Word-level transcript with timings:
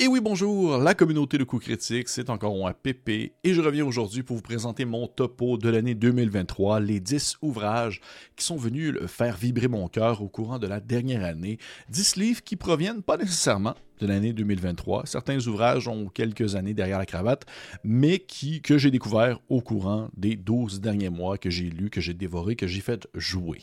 Et 0.00 0.06
oui, 0.06 0.20
bonjour, 0.20 0.78
la 0.78 0.94
communauté 0.94 1.38
de 1.38 1.42
coups 1.42 1.64
critiques, 1.64 2.08
c'est 2.08 2.30
encore 2.30 2.54
moi, 2.54 2.72
Pépé, 2.72 3.32
et 3.42 3.52
je 3.52 3.60
reviens 3.60 3.84
aujourd'hui 3.84 4.22
pour 4.22 4.36
vous 4.36 4.42
présenter 4.42 4.84
mon 4.84 5.08
topo 5.08 5.58
de 5.58 5.68
l'année 5.68 5.96
2023, 5.96 6.78
les 6.78 7.00
10 7.00 7.38
ouvrages 7.42 8.00
qui 8.36 8.44
sont 8.44 8.56
venus 8.56 8.94
faire 9.08 9.36
vibrer 9.36 9.66
mon 9.66 9.88
cœur 9.88 10.22
au 10.22 10.28
courant 10.28 10.60
de 10.60 10.68
la 10.68 10.78
dernière 10.78 11.24
année. 11.24 11.58
10 11.88 12.14
livres 12.14 12.44
qui 12.44 12.54
proviennent 12.54 13.02
pas 13.02 13.16
nécessairement 13.16 13.74
de 13.98 14.06
l'année 14.06 14.32
2023. 14.32 15.02
Certains 15.06 15.44
ouvrages 15.48 15.88
ont 15.88 16.06
quelques 16.06 16.54
années 16.54 16.74
derrière 16.74 16.98
la 16.98 17.06
cravate, 17.06 17.44
mais 17.82 18.20
qui, 18.20 18.62
que 18.62 18.78
j'ai 18.78 18.92
découvert 18.92 19.40
au 19.48 19.62
courant 19.62 20.10
des 20.16 20.36
12 20.36 20.80
derniers 20.80 21.10
mois, 21.10 21.38
que 21.38 21.50
j'ai 21.50 21.70
lu, 21.70 21.90
que 21.90 22.00
j'ai 22.00 22.14
dévoré, 22.14 22.54
que 22.54 22.68
j'ai 22.68 22.82
fait 22.82 23.08
jouer. 23.14 23.62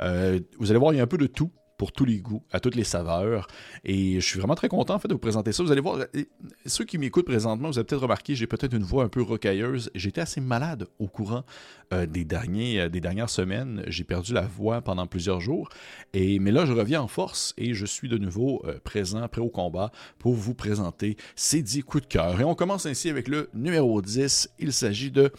Euh, 0.00 0.38
vous 0.60 0.70
allez 0.70 0.78
voir, 0.78 0.92
il 0.94 0.98
y 0.98 1.00
a 1.00 1.02
un 1.02 1.08
peu 1.08 1.18
de 1.18 1.26
tout 1.26 1.50
pour 1.82 1.90
tous 1.90 2.04
les 2.04 2.20
goûts, 2.20 2.44
à 2.52 2.60
toutes 2.60 2.76
les 2.76 2.84
saveurs. 2.84 3.48
Et 3.84 4.20
je 4.20 4.24
suis 4.24 4.38
vraiment 4.38 4.54
très 4.54 4.68
content 4.68 4.94
en 4.94 5.00
fait 5.00 5.08
de 5.08 5.14
vous 5.14 5.18
présenter 5.18 5.50
ça. 5.50 5.64
Vous 5.64 5.72
allez 5.72 5.80
voir, 5.80 5.98
ceux 6.64 6.84
qui 6.84 6.96
m'écoutent 6.96 7.26
présentement, 7.26 7.70
vous 7.70 7.76
avez 7.76 7.84
peut-être 7.84 8.02
remarqué, 8.02 8.36
j'ai 8.36 8.46
peut-être 8.46 8.72
une 8.72 8.84
voix 8.84 9.02
un 9.02 9.08
peu 9.08 9.20
rocailleuse. 9.20 9.90
J'étais 9.96 10.20
assez 10.20 10.40
malade 10.40 10.86
au 11.00 11.08
courant 11.08 11.42
euh, 11.92 12.06
des, 12.06 12.24
derniers, 12.24 12.82
euh, 12.82 12.88
des 12.88 13.00
dernières 13.00 13.30
semaines. 13.30 13.82
J'ai 13.88 14.04
perdu 14.04 14.32
la 14.32 14.42
voix 14.42 14.80
pendant 14.80 15.08
plusieurs 15.08 15.40
jours. 15.40 15.70
Et, 16.14 16.38
mais 16.38 16.52
là, 16.52 16.66
je 16.66 16.72
reviens 16.72 17.02
en 17.02 17.08
force 17.08 17.52
et 17.58 17.74
je 17.74 17.84
suis 17.84 18.08
de 18.08 18.16
nouveau 18.16 18.62
euh, 18.64 18.78
présent, 18.84 19.26
prêt 19.26 19.40
au 19.40 19.50
combat 19.50 19.90
pour 20.20 20.34
vous 20.34 20.54
présenter 20.54 21.16
ces 21.34 21.62
10 21.62 21.82
coups 21.82 22.04
de 22.04 22.08
cœur. 22.08 22.40
Et 22.40 22.44
on 22.44 22.54
commence 22.54 22.86
ainsi 22.86 23.10
avec 23.10 23.26
le 23.26 23.50
numéro 23.54 24.00
10. 24.00 24.50
Il 24.60 24.72
s'agit 24.72 25.10
de 25.10 25.32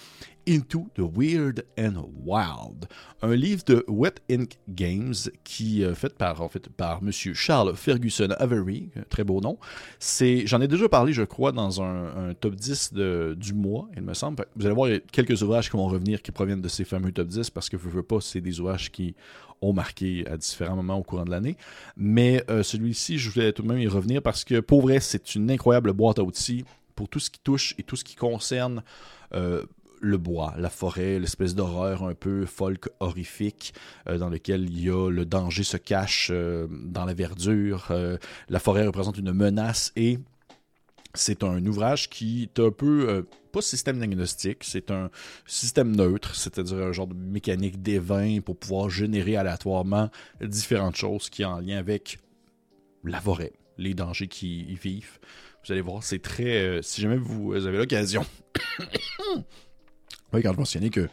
Into 0.48 0.88
the 0.96 1.02
Weird 1.02 1.66
and 1.78 2.06
Wild, 2.26 2.88
un 3.22 3.36
livre 3.36 3.64
de 3.66 3.86
Wet 3.88 4.16
Ink 4.30 4.58
Games 4.70 5.14
qui 5.44 5.84
est 5.84 5.96
fait 5.96 6.14
par 6.14 6.42
en 6.42 6.50
fait 6.50 6.70
par 6.70 7.02
Monsieur 7.02 7.34
Charles 7.34 7.76
Ferguson 7.76 8.30
Avery, 8.40 8.90
très 9.10 9.24
beau 9.24 9.42
nom. 9.42 9.58
C'est, 10.00 10.46
j'en 10.46 10.62
ai 10.62 10.68
déjà 10.68 10.90
parlé, 10.90 11.14
je 11.14 11.24
crois, 11.24 11.52
dans 11.52 11.82
un, 11.82 12.34
top 12.40 12.56
10 12.56 12.94
de, 12.94 13.36
du 13.38 13.54
mois, 13.54 13.90
il 13.96 14.02
me 14.02 14.14
semble. 14.14 14.46
Vous 14.56 14.66
allez 14.66 14.76
voir, 14.76 14.90
quelques 15.12 15.42
ouvrages 15.42 15.70
qui 15.70 15.78
vont 15.78 15.88
revenir 15.88 16.22
qui 16.22 16.32
proviennent 16.32 16.62
de 16.62 16.70
ces 16.70 16.86
fameux 16.86 17.12
top 17.12 17.28
10 17.28 17.50
parce 17.50 17.70
que 17.70 17.78
je 17.78 17.90
veux 17.90 18.04
pas, 18.04 18.20
c'est 18.22 18.42
des 18.42 18.60
ouvrages 18.60 18.92
qui 18.92 19.16
ont 19.62 19.74
marqué 19.74 20.26
à 20.28 20.38
différents 20.38 20.76
moments 20.76 20.98
au 20.98 21.04
courant 21.04 21.26
de 21.26 21.32
l'année. 21.32 21.56
Mais 21.96 22.44
euh, 22.50 22.64
celui-ci, 22.64 23.18
je 23.18 23.30
voulais 23.30 23.54
tout 23.54 23.64
de 23.64 23.68
même 23.68 23.80
y 23.80 23.88
revenir 23.88 24.22
parce 24.22 24.44
que 24.44 24.60
pour 24.60 24.82
vrai, 24.82 25.00
c'est 25.00 25.36
une 25.36 25.50
incroyable 25.50 25.94
boîte 25.94 26.20
à 26.20 26.24
outils 26.24 26.66
pour 26.96 27.10
tout 27.10 27.20
ce 27.20 27.30
qui 27.30 27.40
touche 27.40 27.76
et 27.78 27.84
tout 27.84 27.96
ce 27.96 28.04
qui 28.04 28.16
concerne. 28.16 28.84
Euh, 29.34 29.64
le 30.04 30.18
bois, 30.18 30.54
la 30.58 30.70
forêt, 30.70 31.18
l'espèce 31.18 31.56
d'horreur 31.56 32.04
un 32.04 32.14
peu 32.14 32.46
folk 32.46 32.90
horrifique 33.00 33.74
euh, 34.08 34.18
dans 34.18 34.30
lequel 34.30 34.70
il 34.70 34.84
y 34.84 34.90
a 34.90 35.10
le 35.10 35.26
danger 35.26 35.64
se 35.64 35.78
cache 35.78 36.30
euh, 36.32 36.68
dans 36.70 37.06
la 37.06 37.14
verdure, 37.14 37.88
euh, 37.90 38.18
la 38.50 38.60
forêt 38.60 38.86
représente 38.86 39.18
une 39.18 39.32
menace 39.32 39.94
et 39.96 40.20
c'est 41.14 41.44
un 41.44 41.66
ouvrage 41.66 42.10
qui 42.10 42.44
est 42.44 42.60
un 42.60 42.72
peu 42.72 43.26
pas 43.52 43.62
système 43.62 44.00
diagnostic, 44.00 44.64
c'est 44.64 44.90
un 44.90 45.12
système 45.46 45.96
neutre, 45.96 46.36
c'est-à-dire 46.36 46.78
un 46.78 46.92
genre 46.92 47.08
de 47.08 47.14
mécanique 47.14 47.82
d'évin 47.82 48.42
pour 48.42 48.58
pouvoir 48.58 48.90
générer 48.90 49.38
aléatoirement 49.38 50.10
différentes 50.42 50.96
choses 50.96 51.30
qui 51.30 51.46
ont 51.46 51.50
en 51.50 51.60
lien 51.60 51.78
avec 51.78 52.18
la 53.04 53.22
forêt, 53.22 53.54
les 53.78 53.94
dangers 53.94 54.28
qui 54.28 54.62
y 54.62 54.76
vivent. 54.76 55.20
Vous 55.64 55.72
allez 55.72 55.82
voir, 55.82 56.04
c'est 56.04 56.20
très. 56.20 56.82
si 56.82 57.02
jamais 57.02 57.18
vous 57.18 57.54
avez 57.54 57.78
l'occasion 57.78 58.26
Oui, 60.34 60.42
quand 60.42 60.54
je 60.54 60.58
mentionnais 60.58 60.90
que 60.90 61.08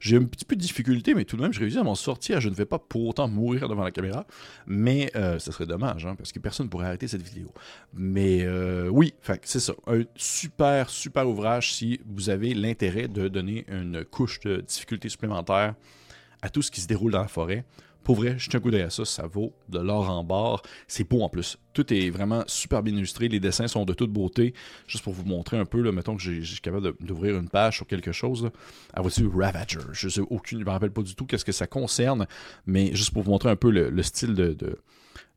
j'ai 0.00 0.16
un 0.16 0.24
petit 0.24 0.44
peu 0.44 0.54
de 0.54 0.60
difficulté, 0.60 1.14
mais 1.14 1.24
tout 1.24 1.36
de 1.36 1.42
même, 1.42 1.52
je 1.52 1.60
réussis 1.60 1.78
à 1.78 1.82
m'en 1.82 1.94
sortir. 1.94 2.40
Je 2.40 2.48
ne 2.48 2.54
vais 2.54 2.66
pas 2.66 2.78
pour 2.78 3.06
autant 3.06 3.26
mourir 3.26 3.68
devant 3.68 3.84
la 3.84 3.90
caméra, 3.90 4.26
mais 4.66 5.10
euh, 5.16 5.38
ce 5.38 5.50
serait 5.50 5.66
dommage, 5.66 6.04
hein, 6.04 6.14
parce 6.14 6.32
que 6.32 6.38
personne 6.38 6.66
ne 6.66 6.70
pourrait 6.70 6.86
arrêter 6.86 7.08
cette 7.08 7.22
vidéo. 7.22 7.52
Mais 7.94 8.44
euh, 8.44 8.88
oui, 8.88 9.14
c'est 9.42 9.60
ça. 9.60 9.72
Un 9.86 10.02
super, 10.14 10.90
super 10.90 11.26
ouvrage 11.26 11.72
si 11.72 12.00
vous 12.06 12.28
avez 12.28 12.52
l'intérêt 12.52 13.08
de 13.08 13.28
donner 13.28 13.64
une 13.68 14.04
couche 14.04 14.40
de 14.40 14.60
difficulté 14.60 15.08
supplémentaire 15.08 15.74
à 16.42 16.50
tout 16.50 16.62
ce 16.62 16.70
qui 16.70 16.80
se 16.80 16.86
déroule 16.86 17.12
dans 17.12 17.22
la 17.22 17.28
forêt. 17.28 17.64
Pour 18.06 18.14
vrai, 18.14 18.36
je 18.38 18.48
tiens 18.48 18.60
un 18.60 18.62
coup 18.62 18.70
d'œil 18.70 18.82
à 18.82 18.90
ça, 18.90 19.04
ça 19.04 19.26
vaut 19.26 19.52
de 19.68 19.80
l'or 19.80 20.08
en 20.08 20.22
barre. 20.22 20.62
C'est 20.86 21.02
beau 21.02 21.22
en 21.22 21.28
plus. 21.28 21.58
Tout 21.72 21.92
est 21.92 22.08
vraiment 22.08 22.44
super 22.46 22.84
bien 22.84 22.94
illustré, 22.94 23.26
les 23.26 23.40
dessins 23.40 23.66
sont 23.66 23.84
de 23.84 23.94
toute 23.94 24.12
beauté. 24.12 24.54
Juste 24.86 25.02
pour 25.02 25.12
vous 25.12 25.24
montrer 25.24 25.58
un 25.58 25.64
peu, 25.64 25.82
là, 25.82 25.90
mettons 25.90 26.16
que 26.16 26.22
j'ai 26.22 26.40
capable 26.62 26.92
d'ouvrir 27.00 27.36
une 27.36 27.48
page 27.48 27.78
sur 27.78 27.86
quelque 27.88 28.12
chose. 28.12 28.52
Ah, 28.94 29.02
voici 29.02 29.24
Ravager. 29.28 29.80
Je 29.90 30.08
je 30.08 30.20
me 30.20 30.70
rappelle 30.70 30.92
pas 30.92 31.02
du 31.02 31.16
tout 31.16 31.26
qu'est-ce 31.26 31.44
que 31.44 31.50
ça 31.50 31.66
concerne, 31.66 32.28
mais 32.64 32.94
juste 32.94 33.10
pour 33.10 33.24
vous 33.24 33.30
montrer 33.32 33.50
un 33.50 33.56
peu 33.56 33.72
le, 33.72 34.02
style 34.04 34.34
de 34.34 34.78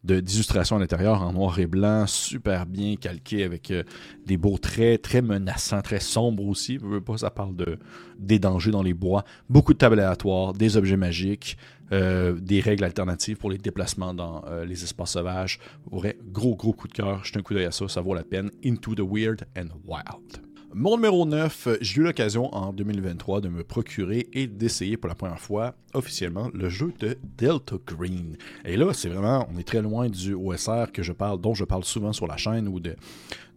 d'illustration 0.03 0.77
à 0.77 0.79
l'intérieur 0.79 1.21
en 1.21 1.33
noir 1.33 1.59
et 1.59 1.67
blanc, 1.67 2.07
super 2.07 2.65
bien 2.65 2.95
calqué 2.95 3.43
avec 3.43 3.71
euh, 3.71 3.83
des 4.25 4.37
beaux 4.37 4.57
traits, 4.57 5.01
très 5.01 5.21
menaçants, 5.21 5.81
très 5.81 5.99
sombres 5.99 6.45
aussi. 6.47 6.77
veux 6.77 7.01
pas, 7.01 7.17
ça 7.17 7.29
parle 7.29 7.55
de 7.55 7.77
des 8.17 8.39
dangers 8.39 8.71
dans 8.71 8.83
les 8.83 8.93
bois, 8.93 9.23
beaucoup 9.49 9.73
de 9.73 9.77
tables 9.77 9.99
aléatoires, 9.99 10.53
des 10.53 10.77
objets 10.77 10.97
magiques, 10.97 11.57
euh, 11.91 12.33
des 12.39 12.59
règles 12.59 12.83
alternatives 12.83 13.37
pour 13.37 13.49
les 13.49 13.57
déplacements 13.57 14.13
dans 14.13 14.43
euh, 14.47 14.65
les 14.65 14.83
espaces 14.83 15.11
sauvages. 15.11 15.59
Vrai, 15.91 16.17
gros 16.31 16.55
gros 16.55 16.73
coup 16.73 16.87
de 16.87 16.93
cœur, 16.93 17.23
jetez 17.25 17.39
un 17.39 17.41
coup 17.41 17.53
d'œil 17.53 17.65
à 17.65 17.71
ça, 17.71 17.87
ça 17.87 18.01
vaut 18.01 18.13
la 18.13 18.23
peine. 18.23 18.51
Into 18.63 18.95
the 18.95 19.01
Weird 19.01 19.45
and 19.57 19.69
Wild. 19.85 20.48
Mon 20.71 20.97
numéro 20.97 21.25
9, 21.25 21.79
j'ai 21.81 21.99
eu 21.99 22.03
l'occasion 22.03 22.53
en 22.53 22.71
2023 22.73 23.41
de 23.41 23.49
me 23.49 23.63
procurer 23.63 24.27
et 24.33 24.45
d'essayer 24.45 24.97
pour 24.97 25.07
la 25.07 25.15
première 25.15 25.39
fois 25.39 25.73
officiellement 25.95 26.51
le 26.53 26.69
jeu 26.69 26.93
de 26.99 27.17
Delta 27.39 27.77
Green. 27.87 28.37
Et 28.65 28.77
là, 28.77 28.93
c'est 28.93 29.09
vraiment, 29.09 29.47
on 29.51 29.57
est 29.57 29.67
très 29.67 29.81
loin 29.81 30.09
du 30.09 30.35
OSR 30.35 30.91
que 30.93 31.01
je 31.01 31.11
parle, 31.11 31.41
dont 31.41 31.55
je 31.55 31.63
parle 31.65 31.83
souvent 31.83 32.13
sur 32.13 32.27
la 32.27 32.37
chaîne 32.37 32.67
ou 32.67 32.79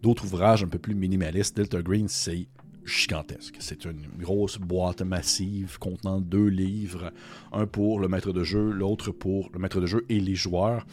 d'autres 0.03 0.25
ouvrages 0.25 0.65
un 0.65 0.69
peu 0.69 0.79
plus 0.79 0.95
minimalistes. 0.95 1.55
Delta 1.55 1.83
Green, 1.83 2.09
c'est 2.09 2.49
gigantesque. 2.87 3.57
C'est 3.59 3.85
une 3.85 4.07
grosse 4.19 4.57
boîte 4.57 5.03
massive 5.03 5.79
contenant 5.79 6.19
deux 6.19 6.49
livres, 6.49 7.13
un 7.53 7.67
pour 7.67 8.01
le 8.01 8.09
maître 8.09 8.33
de 8.33 8.43
jeu, 8.43 8.71
l'autre 8.71 9.11
pour 9.11 9.51
le 9.53 9.59
maître 9.59 9.83
de 9.83 9.87
jeu 9.87 10.07
et 10.09 10.19
les 10.19 10.35
joueurs. 10.35 10.87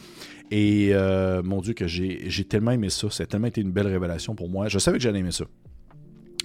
Et 0.50 0.90
euh, 0.92 1.42
mon 1.42 1.62
Dieu 1.62 1.72
que 1.72 1.86
j'ai 1.86 2.44
tellement 2.44 2.72
aimé 2.72 2.90
ça, 2.90 3.08
ça 3.08 3.24
tellement 3.24 3.46
été 3.46 3.62
une 3.62 3.72
belle 3.72 3.88
révélation 3.88 4.34
pour 4.34 4.50
moi. 4.50 4.68
Je 4.68 4.78
savais 4.78 4.98
que 4.98 5.02
j'allais 5.02 5.20
aimer 5.20 5.32
ça. 5.32 5.46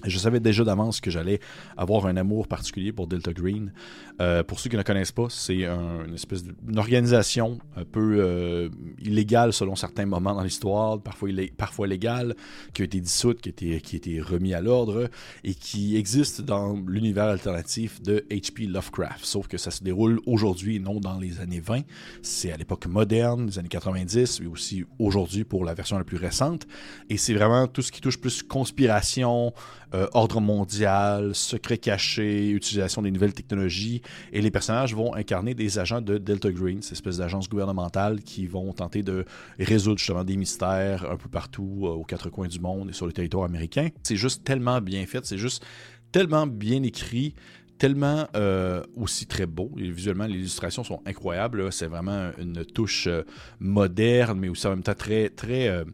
Je 0.04 0.18
savais 0.18 0.40
déjà 0.40 0.62
d'avance 0.62 1.00
que 1.00 1.10
j'allais 1.10 1.40
avoir 1.76 2.06
un 2.06 2.16
amour 2.16 2.48
particulier 2.48 2.92
pour 2.92 3.06
Delta 3.06 3.32
Green. 3.32 3.72
Euh, 4.20 4.42
pour 4.42 4.60
ceux 4.60 4.68
qui 4.68 4.76
ne 4.76 4.82
connaissent 4.82 5.12
pas, 5.12 5.28
c'est 5.30 5.64
une 5.64 6.14
espèce 6.14 6.44
d'organisation 6.44 7.58
un 7.76 7.84
peu 7.84 8.18
euh, 8.20 8.68
illégale 9.00 9.52
selon 9.52 9.74
certains 9.74 10.04
moments 10.06 10.34
dans 10.34 10.42
l'histoire, 10.42 11.00
parfois, 11.00 11.30
parfois 11.56 11.86
légale, 11.86 12.34
qui 12.74 12.82
a 12.82 12.84
été 12.84 13.00
dissoute, 13.00 13.40
qui 13.40 13.48
a 13.48 13.50
été, 13.50 13.80
qui 13.80 13.96
a 13.96 13.98
été 13.98 14.20
remis 14.20 14.52
à 14.54 14.60
l'ordre 14.60 15.08
et 15.44 15.54
qui 15.54 15.96
existe 15.96 16.42
dans 16.42 16.74
l'univers 16.86 17.24
alternatif 17.24 18.02
de 18.02 18.24
H.P. 18.30 18.66
Lovecraft. 18.66 19.24
Sauf 19.24 19.48
que 19.48 19.56
ça 19.56 19.70
se 19.70 19.82
déroule 19.82 20.20
aujourd'hui 20.26 20.78
non 20.78 21.00
dans 21.00 21.18
les 21.18 21.40
années 21.40 21.60
20. 21.60 21.82
C'est 22.22 22.52
à 22.52 22.56
l'époque 22.56 22.86
moderne, 22.86 23.46
les 23.46 23.58
années 23.58 23.68
90, 23.68 24.40
mais 24.40 24.46
aussi 24.46 24.84
aujourd'hui 24.98 25.44
pour 25.44 25.64
la 25.64 25.74
version 25.74 25.96
la 25.96 26.04
plus 26.04 26.18
récente. 26.18 26.66
Et 27.08 27.16
c'est 27.16 27.34
vraiment 27.34 27.66
tout 27.66 27.82
ce 27.82 27.90
qui 27.90 28.00
touche 28.00 28.18
plus 28.20 28.42
conspiration, 28.42 29.52
euh, 29.94 30.08
ordre 30.14 30.40
mondial, 30.40 31.34
secret 31.34 31.78
caché, 31.78 32.50
utilisation 32.50 33.02
des 33.02 33.10
nouvelles 33.10 33.34
technologies. 33.34 34.02
Et 34.32 34.40
les 34.40 34.50
personnages 34.50 34.94
vont 34.94 35.14
incarner 35.14 35.54
des 35.54 35.78
agents 35.78 36.00
de 36.00 36.18
Delta 36.18 36.50
Green, 36.50 36.82
cette 36.82 36.92
espèce 36.92 37.18
d'agence 37.18 37.48
gouvernementale 37.48 38.20
qui 38.20 38.46
vont 38.46 38.72
tenter 38.72 39.02
de 39.02 39.24
résoudre 39.58 39.98
justement 39.98 40.24
des 40.24 40.36
mystères 40.36 41.08
un 41.10 41.16
peu 41.16 41.28
partout 41.28 41.82
euh, 41.84 41.90
aux 41.90 42.04
quatre 42.04 42.30
coins 42.30 42.48
du 42.48 42.58
monde 42.58 42.90
et 42.90 42.92
sur 42.92 43.06
le 43.06 43.12
territoire 43.12 43.44
américain. 43.44 43.88
C'est 44.02 44.16
juste 44.16 44.42
tellement 44.42 44.80
bien 44.80 45.06
fait, 45.06 45.24
c'est 45.24 45.38
juste 45.38 45.64
tellement 46.10 46.46
bien 46.46 46.82
écrit 46.82 47.34
tellement 47.78 48.26
euh, 48.34 48.82
aussi 48.96 49.26
très 49.26 49.44
beau. 49.44 49.70
visuellement, 49.76 50.24
les 50.24 50.38
illustrations 50.38 50.82
sont 50.82 51.02
incroyables. 51.04 51.70
C'est 51.70 51.88
vraiment 51.88 52.30
une 52.38 52.64
touche 52.64 53.06
moderne, 53.60 54.38
mais 54.40 54.48
aussi 54.48 54.66
en 54.66 54.70
même 54.70 54.82
temps 54.82 54.94
très, 54.94 55.28
très 55.28 55.84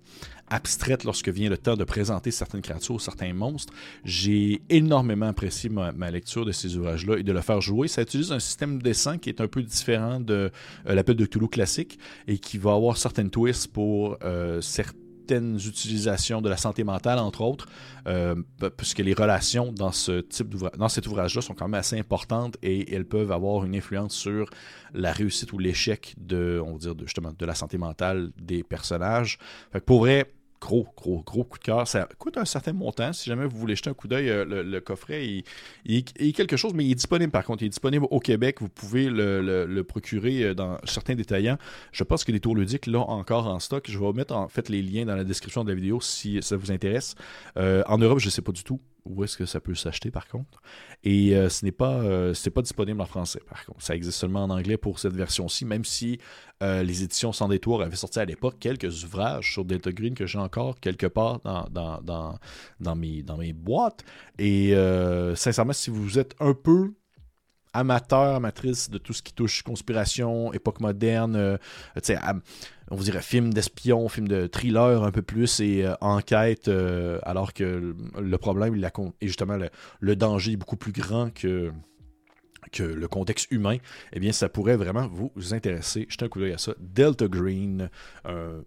abstraite 0.52 1.04
lorsque 1.04 1.30
vient 1.30 1.48
le 1.48 1.56
temps 1.56 1.76
de 1.76 1.84
présenter 1.84 2.30
certaines 2.30 2.60
créatures, 2.60 3.00
certains 3.00 3.32
monstres. 3.32 3.72
J'ai 4.04 4.62
énormément 4.68 5.26
apprécié 5.26 5.70
ma, 5.70 6.10
lecture 6.10 6.44
de 6.44 6.52
ces 6.52 6.76
ouvrages-là 6.76 7.16
et 7.18 7.22
de 7.22 7.32
le 7.32 7.40
faire 7.40 7.60
jouer. 7.60 7.88
Ça 7.88 8.02
utilise 8.02 8.32
un 8.32 8.38
système 8.38 8.78
de 8.78 8.82
dessin 8.82 9.16
qui 9.18 9.30
est 9.30 9.40
un 9.40 9.48
peu 9.48 9.62
différent 9.62 10.20
de 10.20 10.50
euh, 10.86 10.94
l'appel 10.94 11.16
de 11.16 11.24
Cthulhu 11.24 11.48
classique 11.48 11.98
et 12.28 12.38
qui 12.38 12.58
va 12.58 12.74
avoir 12.74 12.98
certaines 12.98 13.30
twists 13.30 13.72
pour 13.72 14.18
euh, 14.22 14.60
certaines 14.60 15.56
utilisations 15.56 16.42
de 16.42 16.50
la 16.50 16.58
santé 16.58 16.84
mentale, 16.84 17.18
entre 17.18 17.40
autres, 17.40 17.66
euh, 18.06 18.34
puisque 18.76 18.98
les 18.98 19.14
relations 19.14 19.72
dans 19.72 19.92
ce 19.92 20.20
type 20.20 20.54
dans 20.76 20.88
cet 20.88 21.06
ouvrage-là 21.06 21.40
sont 21.40 21.54
quand 21.54 21.68
même 21.68 21.80
assez 21.80 21.98
importantes 21.98 22.58
et 22.62 22.94
elles 22.94 23.06
peuvent 23.06 23.32
avoir 23.32 23.64
une 23.64 23.74
influence 23.74 24.14
sur 24.14 24.50
la 24.92 25.12
réussite 25.12 25.52
ou 25.54 25.58
l'échec 25.58 26.14
de, 26.18 26.60
on 26.62 26.72
va 26.72 26.78
dire, 26.78 26.94
justement, 27.00 27.32
de 27.38 27.46
la 27.46 27.54
santé 27.54 27.78
mentale 27.78 28.32
des 28.38 28.62
personnages. 28.62 29.38
Fait 29.72 29.80
pour 29.80 30.00
vrai, 30.00 30.30
gros, 30.62 30.86
gros, 30.96 31.22
gros 31.22 31.44
coup 31.44 31.58
de 31.58 31.64
cœur. 31.64 31.88
Ça 31.88 32.08
coûte 32.18 32.36
un 32.38 32.44
certain 32.44 32.72
montant. 32.72 33.12
Si 33.12 33.28
jamais 33.28 33.46
vous 33.46 33.58
voulez 33.58 33.74
jeter 33.74 33.90
un 33.90 33.94
coup 33.94 34.06
d'œil, 34.06 34.30
euh, 34.30 34.44
le, 34.62 34.80
coffret 34.80 35.42
est 35.86 36.32
quelque 36.32 36.56
chose, 36.56 36.72
mais 36.72 36.84
il 36.84 36.92
est 36.92 36.96
disponible 36.96 37.32
par 37.32 37.44
contre. 37.44 37.62
Il 37.62 37.66
est 37.66 37.70
disponible 37.70 38.06
au 38.10 38.20
Québec. 38.20 38.60
Vous 38.60 38.68
pouvez 38.68 39.08
le, 39.10 39.82
procurer 39.82 40.44
euh, 40.44 40.54
dans 40.54 40.78
certains 40.84 41.16
détaillants. 41.16 41.58
Je 41.90 42.04
pense 42.04 42.22
que 42.24 42.30
les 42.30 42.40
tours 42.40 42.54
ludiques 42.54 42.86
l'ont 42.86 43.08
encore 43.08 43.48
en 43.48 43.58
stock. 43.58 43.90
Je 43.90 43.98
vais 43.98 44.12
mettre 44.12 44.34
en 44.34 44.48
fait 44.48 44.68
les 44.68 44.82
liens 44.82 45.04
dans 45.04 45.16
la 45.16 45.24
description 45.24 45.64
de 45.64 45.68
la 45.68 45.74
vidéo 45.74 46.00
si 46.00 46.40
ça 46.42 46.56
vous 46.56 46.70
intéresse. 46.70 47.16
Euh, 47.56 47.82
en 47.86 47.98
Europe, 47.98 48.20
je 48.20 48.26
ne 48.26 48.30
sais 48.30 48.42
pas 48.42 48.52
du 48.52 48.62
tout 48.62 48.80
où 49.04 49.24
est-ce 49.24 49.36
que 49.36 49.46
ça 49.46 49.60
peut 49.60 49.74
s'acheter 49.74 50.10
par 50.10 50.28
contre. 50.28 50.62
Et 51.04 51.36
euh, 51.36 51.48
ce 51.48 51.64
n'est 51.64 51.72
pas, 51.72 51.94
euh, 51.94 52.34
pas 52.54 52.62
disponible 52.62 53.00
en 53.00 53.06
français 53.06 53.40
par 53.48 53.64
contre. 53.64 53.82
Ça 53.82 53.94
existe 53.94 54.18
seulement 54.18 54.44
en 54.44 54.50
anglais 54.50 54.76
pour 54.76 54.98
cette 54.98 55.14
version-ci, 55.14 55.64
même 55.64 55.84
si 55.84 56.18
euh, 56.62 56.82
les 56.82 57.02
éditions 57.02 57.32
Sans 57.32 57.48
détour 57.48 57.82
avaient 57.82 57.96
sorti 57.96 58.20
à 58.20 58.24
l'époque 58.24 58.56
quelques 58.60 59.04
ouvrages 59.04 59.52
sur 59.52 59.64
Delta 59.64 59.92
Green 59.92 60.14
que 60.14 60.26
j'ai 60.26 60.38
encore 60.38 60.78
quelque 60.80 61.06
part 61.06 61.40
dans, 61.40 61.66
dans, 61.70 62.38
dans, 62.80 62.94
mes, 62.94 63.22
dans 63.22 63.36
mes 63.36 63.52
boîtes. 63.52 64.04
Et 64.38 64.74
sincèrement, 65.34 65.72
si 65.72 65.90
vous 65.90 66.18
êtes 66.18 66.34
un 66.40 66.54
peu 66.54 66.92
amateur, 67.72 68.36
amatrice 68.36 68.90
de 68.90 68.98
tout 68.98 69.12
ce 69.12 69.22
qui 69.22 69.32
touche 69.32 69.62
conspiration, 69.62 70.52
époque 70.52 70.80
moderne, 70.80 71.36
euh, 71.36 71.56
on 72.92 72.96
vous 72.96 73.04
dirait 73.04 73.22
film 73.22 73.54
d'espion, 73.54 74.06
film 74.08 74.28
de 74.28 74.46
thriller 74.46 75.02
un 75.02 75.10
peu 75.10 75.22
plus 75.22 75.60
et 75.60 75.86
euh, 75.86 75.94
enquête, 76.02 76.68
euh, 76.68 77.18
alors 77.22 77.54
que 77.54 77.96
le 78.20 78.38
problème 78.38 78.76
il 78.76 78.84
et 79.20 79.26
justement 79.26 79.56
le, 80.00 80.14
danger 80.16 80.56
beaucoup 80.56 80.76
plus 80.76 80.92
grand 80.92 81.32
que 81.32 81.72
que 82.70 82.84
le 82.84 83.08
contexte 83.08 83.50
humain, 83.50 83.78
eh 84.12 84.20
bien, 84.20 84.32
ça 84.32 84.48
pourrait 84.48 84.76
vraiment 84.76 85.08
vous 85.08 85.52
intéresser. 85.52 86.06
Jetez 86.08 86.24
un 86.24 86.28
coup 86.28 86.38
d'œil 86.38 86.52
à 86.52 86.58
ça. 86.58 86.72
Delta 86.78 87.26
Green, 87.26 87.90
un 88.24 88.62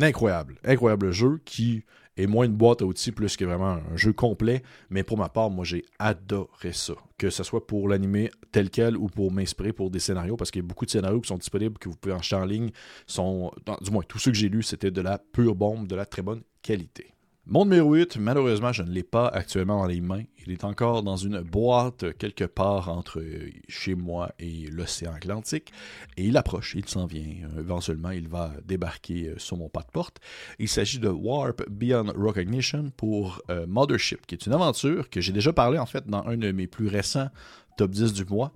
incroyable, 0.00 0.56
incroyable 0.64 1.10
jeu 1.10 1.40
qui 1.44 1.82
et 2.18 2.26
moins 2.26 2.44
une 2.44 2.56
boîte 2.56 2.82
à 2.82 2.84
outils 2.84 3.12
plus 3.12 3.36
que 3.36 3.44
vraiment 3.44 3.78
un 3.92 3.96
jeu 3.96 4.12
complet. 4.12 4.62
Mais 4.90 5.04
pour 5.04 5.16
ma 5.16 5.28
part, 5.28 5.48
moi, 5.48 5.64
j'ai 5.64 5.84
adoré 5.98 6.72
ça. 6.72 6.94
Que 7.16 7.30
ce 7.30 7.42
soit 7.44 7.66
pour 7.66 7.88
l'animer 7.88 8.30
tel 8.52 8.70
quel 8.70 8.96
ou 8.96 9.06
pour 9.06 9.32
m'inspirer 9.32 9.72
pour 9.72 9.90
des 9.90 10.00
scénarios, 10.00 10.36
parce 10.36 10.50
qu'il 10.50 10.60
y 10.62 10.64
a 10.64 10.68
beaucoup 10.68 10.84
de 10.84 10.90
scénarios 10.90 11.20
qui 11.20 11.28
sont 11.28 11.38
disponibles, 11.38 11.78
que 11.78 11.88
vous 11.88 11.96
pouvez 11.96 12.14
acheter 12.14 12.36
en 12.36 12.44
ligne. 12.44 12.70
Sont, 13.06 13.52
du 13.80 13.90
moins, 13.90 14.02
tous 14.02 14.18
ceux 14.18 14.32
que 14.32 14.36
j'ai 14.36 14.48
lus, 14.48 14.64
c'était 14.64 14.90
de 14.90 15.00
la 15.00 15.18
pure 15.18 15.54
bombe, 15.54 15.86
de 15.86 15.94
la 15.94 16.04
très 16.04 16.22
bonne 16.22 16.42
qualité. 16.60 17.14
Mon 17.50 17.64
numéro 17.64 17.94
8, 17.94 18.18
malheureusement, 18.18 18.74
je 18.74 18.82
ne 18.82 18.90
l'ai 18.90 19.02
pas 19.02 19.26
actuellement 19.26 19.78
dans 19.78 19.86
les 19.86 20.02
mains. 20.02 20.24
Il 20.44 20.52
est 20.52 20.64
encore 20.64 21.02
dans 21.02 21.16
une 21.16 21.40
boîte 21.40 22.04
quelque 22.18 22.44
part 22.44 22.90
entre 22.90 23.24
chez 23.68 23.94
moi 23.94 24.32
et 24.38 24.66
l'océan 24.70 25.14
Atlantique. 25.14 25.72
Et 26.18 26.26
il 26.26 26.36
approche, 26.36 26.74
il 26.74 26.86
s'en 26.86 27.06
vient. 27.06 27.48
Éventuellement, 27.58 28.10
il 28.10 28.28
va 28.28 28.52
débarquer 28.66 29.32
sur 29.38 29.56
mon 29.56 29.70
pas 29.70 29.80
de 29.80 29.90
porte. 29.90 30.18
Il 30.58 30.68
s'agit 30.68 30.98
de 30.98 31.08
Warp 31.08 31.62
Beyond 31.70 32.12
Recognition 32.14 32.92
pour 32.98 33.40
euh, 33.48 33.66
Mothership, 33.66 34.26
qui 34.26 34.34
est 34.34 34.44
une 34.44 34.52
aventure 34.52 35.08
que 35.08 35.22
j'ai 35.22 35.32
déjà 35.32 35.54
parlé 35.54 35.78
en 35.78 35.86
fait 35.86 36.06
dans 36.06 36.26
un 36.26 36.36
de 36.36 36.52
mes 36.52 36.66
plus 36.66 36.88
récents 36.88 37.30
top 37.78 37.92
10 37.92 38.12
du 38.12 38.26
mois. 38.26 38.52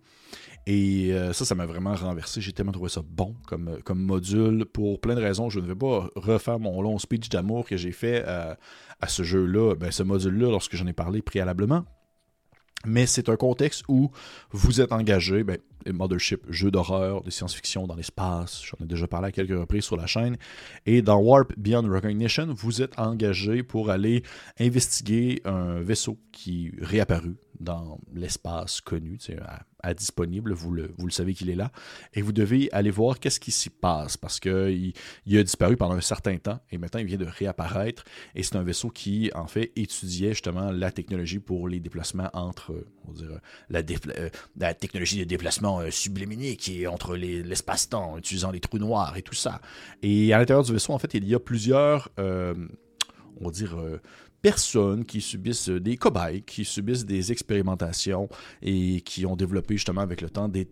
Et 0.67 1.13
euh, 1.13 1.33
ça, 1.33 1.45
ça 1.45 1.55
m'a 1.55 1.67
vraiment 1.67 1.95
renversé. 1.95 2.41
J'ai 2.41 2.53
tellement 2.53 2.73
trouvé 2.73 2.89
ça 2.89 3.03
bon 3.05 3.35
comme, 3.47 3.79
comme 3.85 4.01
module 4.01 4.65
pour 4.65 5.01
plein 5.01 5.15
de 5.15 5.21
raisons. 5.21 5.51
Je 5.51 5.61
ne 5.61 5.67
vais 5.67 5.75
pas 5.75 6.09
refaire 6.15 6.59
mon 6.61 6.81
long 6.83 6.99
speech 6.99 7.29
d'amour 7.29 7.67
que 7.67 7.77
j'ai 7.77 7.93
fait 7.93 8.23
euh, 8.27 8.55
à 9.01 9.09
ce 9.09 9.23
jeu-là, 9.23 9.75
ben, 9.75 9.91
ce 9.91 10.03
module-là, 10.03 10.51
lorsque 10.51 10.77
j'en 10.77 10.87
ai 10.87 10.93
parlé 10.93 11.21
préalablement. 11.21 11.85
Mais 12.85 13.07
c'est 13.07 13.29
un 13.29 13.37
contexte 13.37 13.85
où 13.89 14.11
vous 14.51 14.81
êtes 14.81 14.93
engagé, 14.93 15.45
ben, 15.45 15.59
Mothership, 15.87 16.43
jeu 16.49 16.71
d'horreur, 16.71 17.23
de 17.23 17.31
science-fiction 17.31 17.87
dans 17.87 17.95
l'espace, 17.95 18.63
j'en 18.65 18.85
ai 18.85 18.89
déjà 18.89 19.07
parlé 19.07 19.29
à 19.29 19.33
quelques 19.33 19.59
reprises 19.59 19.85
sur 19.85 19.97
la 19.97 20.07
chaîne. 20.07 20.37
Et 20.87 21.03
dans 21.03 21.19
Warp 21.19 21.53
Beyond 21.57 21.89
Recognition, 21.89 22.53
vous 22.55 22.83
êtes 22.83 22.99
engagé 22.99 23.63
pour 23.63 23.91
aller 23.91 24.23
investiguer 24.61 25.43
un 25.45 25.81
vaisseau 25.81 26.19
qui 26.33 26.73
réapparu 26.81 27.37
dans 27.63 27.99
l'espace 28.15 28.81
connu, 28.81 29.19
à, 29.41 29.63
à, 29.81 29.95
disponible, 29.95 30.53
vous 30.53 30.73
le, 30.73 30.93
vous 30.99 31.07
le 31.07 31.13
savez 31.13 31.35
qu'il 31.35 31.51
est 31.51 31.55
là, 31.55 31.71
et 32.15 32.23
vous 32.23 32.33
devez 32.33 32.69
aller 32.73 32.91
voir 32.91 33.21
qu'est-ce 33.21 33.41
qui 33.41 33.51
s'y 33.51 33.71
passe, 33.71 34.17
parce 34.17 34.41
qu'il 34.41 34.93
il 35.27 35.39
a 35.39 35.43
disparu 35.43 35.77
pendant 35.77 35.95
un 35.95 36.01
certain 36.01 36.37
temps, 36.37 36.61
et 36.71 36.79
maintenant 36.79 37.01
il 37.01 37.07
vient 37.07 37.19
de 37.19 37.27
réapparaître, 37.27 38.05
et 38.35 38.43
c'est 38.43 38.57
un 38.57 38.63
vaisseau 38.63 38.91
qui, 38.91 39.31
en 39.35 39.47
fait, 39.47 39.73
étudiait 39.77 40.31
justement 40.31 40.71
la 40.71 40.91
technologie 40.91 41.39
pour 41.39 41.69
les 41.69 41.81
déplacements 41.81 42.31
entre, 42.33 42.87
on 43.09 43.13
dirait, 43.13 43.41
la, 43.71 43.81
euh, 44.19 44.29
la 44.57 44.75
technologie 44.75 45.19
de 45.19 45.25
déplacement 45.25 45.81
euh, 45.81 45.91
subliminée 45.91 46.57
qui 46.57 46.83
est 46.83 46.87
entre 46.87 47.17
l'espace-temps, 47.17 48.19
utilisant 48.19 48.51
les 48.51 48.61
trous 48.61 48.79
noirs 48.79 49.17
et 49.17 49.23
tout 49.23 49.35
ça. 49.35 49.61
Et 50.03 50.33
à 50.33 50.39
l'intérieur 50.39 50.65
du 50.65 50.73
vaisseau, 50.73 50.93
en 50.93 50.99
fait, 50.99 51.15
il 51.15 51.27
y 51.29 51.35
a 51.35 51.41
plusieurs, 51.41 52.09
euh, 52.19 52.55
on 53.41 53.47
va 53.47 53.51
dire, 53.51 53.77
personnes 54.43 55.05
qui 55.05 55.21
subissent 55.21 55.69
des 55.69 55.97
cobayes, 55.97 56.43
qui 56.43 56.65
subissent 56.65 57.07
des 57.07 57.33
expérimentations 57.33 58.29
et 58.61 59.01
qui 59.01 59.25
ont 59.25 59.37
développé 59.37 59.77
justement 59.77 60.01
avec 60.01 60.21
le 60.21 60.29
temps 60.29 60.49
des, 60.49 60.69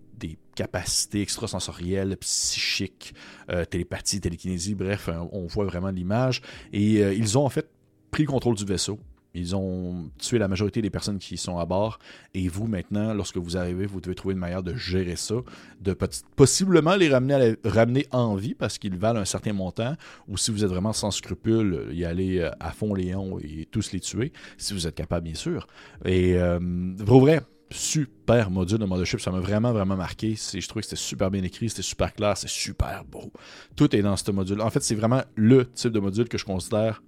capacités 0.57 1.23
extrasensorielles, 1.23 2.19
psychiques, 2.19 3.15
euh, 3.49 3.65
télépathie, 3.65 4.21
télékinésie, 4.21 4.75
bref, 4.75 5.09
on 5.33 5.47
voit 5.47 5.65
vraiment 5.65 5.89
l'image. 5.89 6.43
Et 6.75 7.01
ils 7.01 7.39
ont 7.39 7.47
en 7.47 7.49
fait 7.49 7.71
pris 8.11 8.25
le 8.25 8.29
contrôle 8.29 8.57
du 8.57 8.67
vaisseau 8.67 8.99
ils 9.35 9.55
ont 9.55 10.11
tué 10.19 10.39
la 10.39 10.49
majorité 10.49 10.83
des 10.83 10.91
personnes 10.91 11.19
qui 11.19 11.37
sont 11.37 11.59
à 11.59 11.67
bord. 11.67 11.99
Et 12.35 12.49
vous, 12.49 12.67
maintenant, 12.67 13.15
lorsque 13.15 13.37
vous 13.37 13.57
arrivez, 13.57 13.87
vous 13.87 14.01
devez 14.01 14.15
trouver 14.15 14.35
une 14.35 14.41
manière 14.41 14.63
de 14.63 14.75
gérer 14.75 15.17
ça, 15.17 15.37
de 15.81 15.97
possiblement 16.37 16.97
les 16.97 17.09
ramener, 17.09 18.07
en 18.13 18.35
vie 18.35 18.55
parce 18.55 18.79
qu'ils 18.79 18.97
valent 18.97 19.21
un 19.21 19.25
certain 19.25 19.53
montant. 19.53 19.95
Ou 20.29 20.37
si 20.37 20.51
vous 20.51 20.65
êtes 20.65 20.71
vraiment 20.71 20.93
sans 20.93 21.11
scrupules, 21.11 21.89
y 21.93 22.05
aller 22.05 22.39
euh, 22.39 22.51
à 22.61 22.71
fond 22.71 22.95
Léon 22.95 23.39
et 23.41 23.67
tous 23.71 23.93
les 23.93 24.01
tuer, 24.01 24.33
si 24.59 24.75
vous 24.75 24.87
êtes 24.87 24.95
capable, 24.95 25.25
bien 25.25 25.35
sûr. 25.35 25.67
Et 26.05 26.37
euh, 26.37 26.59
vrai, 26.99 27.41
super 27.71 28.51
module 28.51 28.79
de 28.79 28.85
Mothership. 28.85 29.21
Ça 29.21 29.31
m'a 29.31 29.41
vraiment, 29.41 29.73
vraiment 29.73 29.97
marqué. 29.97 30.35
Je 30.35 30.67
trouvais 30.67 30.83
que 30.83 30.89
c'était 30.89 31.01
super 31.01 31.31
bien 31.31 31.43
écrit, 31.43 31.69
c'était 31.69 31.83
super 31.83 32.15
clair, 32.15 32.37
c'est 32.37 32.49
super 32.49 33.05
beau. 33.05 33.33
Tout 33.77 33.95
est 33.95 34.03
dans 34.03 34.17
ce 34.17 34.31
module. 34.31 34.61
En 34.61 34.71
fait, 34.71 34.83
c'est 34.83 34.95
vraiment 34.95 35.23
le 35.37 35.67
type 35.67 35.93
de 35.93 36.01
module 36.01 36.29
que 36.29 36.39
je 36.39 36.45
considère 36.45 37.03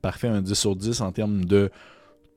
parfait, 0.00 0.28
un 0.28 0.40
10 0.40 0.54
sur 0.54 0.76
10 0.76 1.00
en 1.00 1.12
termes 1.12 1.44
de 1.44 1.70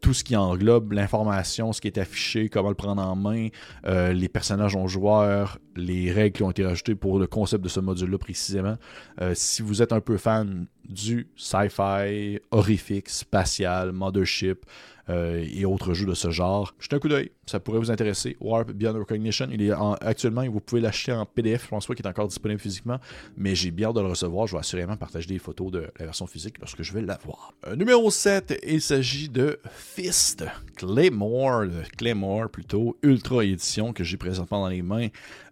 tout 0.02 0.14
ce 0.14 0.24
qui 0.24 0.36
englobe 0.36 0.94
l'information, 0.94 1.74
ce 1.74 1.80
qui 1.80 1.88
est 1.88 2.00
affiché, 2.00 2.50
comment 2.50 2.70
le 2.70 2.76
prendre 2.76 3.02
en 3.02 3.16
main, 3.16 3.50
euh, 3.86 4.14
les 4.14 4.30
personnages 4.30 4.76
en 4.76 4.88
joueurs, 4.88 5.60
les 5.76 6.12
règles 6.12 6.36
qui 6.36 6.44
ont 6.44 6.52
été 6.52 6.66
rajoutées 6.66 6.96
pour 6.96 7.20
le 7.20 7.28
concept 7.28 7.64
de 7.64 7.70
ce 7.70 7.80
module-là 7.80 8.18
précisément. 8.18 8.78
Euh, 9.22 9.34
si 9.36 9.62
vous 9.62 9.82
êtes 9.82 9.94
un 9.94 10.02
peu 10.02 10.18
fan 10.18 10.68
du 10.88 11.28
sci-fi, 11.36 12.40
horrifique, 12.52 13.10
spatial, 13.10 13.92
mothership, 13.92 14.66
euh, 15.10 15.46
et 15.52 15.66
autres 15.66 15.94
jeux 15.94 16.06
de 16.06 16.14
ce 16.14 16.30
genre. 16.30 16.74
Jetez 16.80 16.96
un 16.96 17.00
coup 17.00 17.10
d'œil, 17.10 17.32
ça 17.46 17.60
pourrait 17.60 17.80
vous 17.80 17.92
intéresser. 17.92 18.38
Warp 18.40 18.72
Beyond 18.72 19.00
Recognition, 19.00 19.48
il 19.52 19.62
est 19.62 19.72
actuellement, 20.02 20.48
vous 20.50 20.62
pouvez 20.62 20.80
l'acheter 20.80 21.12
en 21.12 21.26
PDF, 21.26 21.64
je 21.66 21.70
pense 21.70 21.88
pas 21.88 21.96
qu'il 21.96 22.06
est 22.06 22.10
encore 22.10 22.28
disponible 22.28 22.60
physiquement, 22.62 22.98
mais 23.36 23.56
j'ai 23.56 23.72
bien 23.72 23.90
hâte 23.90 23.96
de 23.96 24.02
le 24.02 24.08
recevoir. 24.08 24.48
Je 24.48 24.54
vais 24.54 24.60
assurément 24.60 24.96
partager 24.98 25.28
des 25.28 25.40
photos 25.40 25.72
de 25.72 25.88
la 26.00 26.06
version 26.06 26.28
physique 26.28 26.58
lorsque 26.60 26.84
je 26.84 26.94
vais 26.94 27.02
l'avoir. 27.02 27.54
Euh, 27.68 27.76
numéro 27.76 28.10
7, 28.12 28.60
il 28.66 28.82
s'agit 28.82 29.28
de 29.28 29.60
Fist, 29.72 30.46
Claymore, 30.76 31.66
Claymore 31.98 32.50
plutôt, 32.50 32.98
Ultra 33.02 33.44
Édition 33.44 33.94
que 33.94 34.04
j'ai 34.04 34.18
présentement 34.18 34.62
dans 34.62 34.70
les 34.70 34.82
mains. 34.82 35.08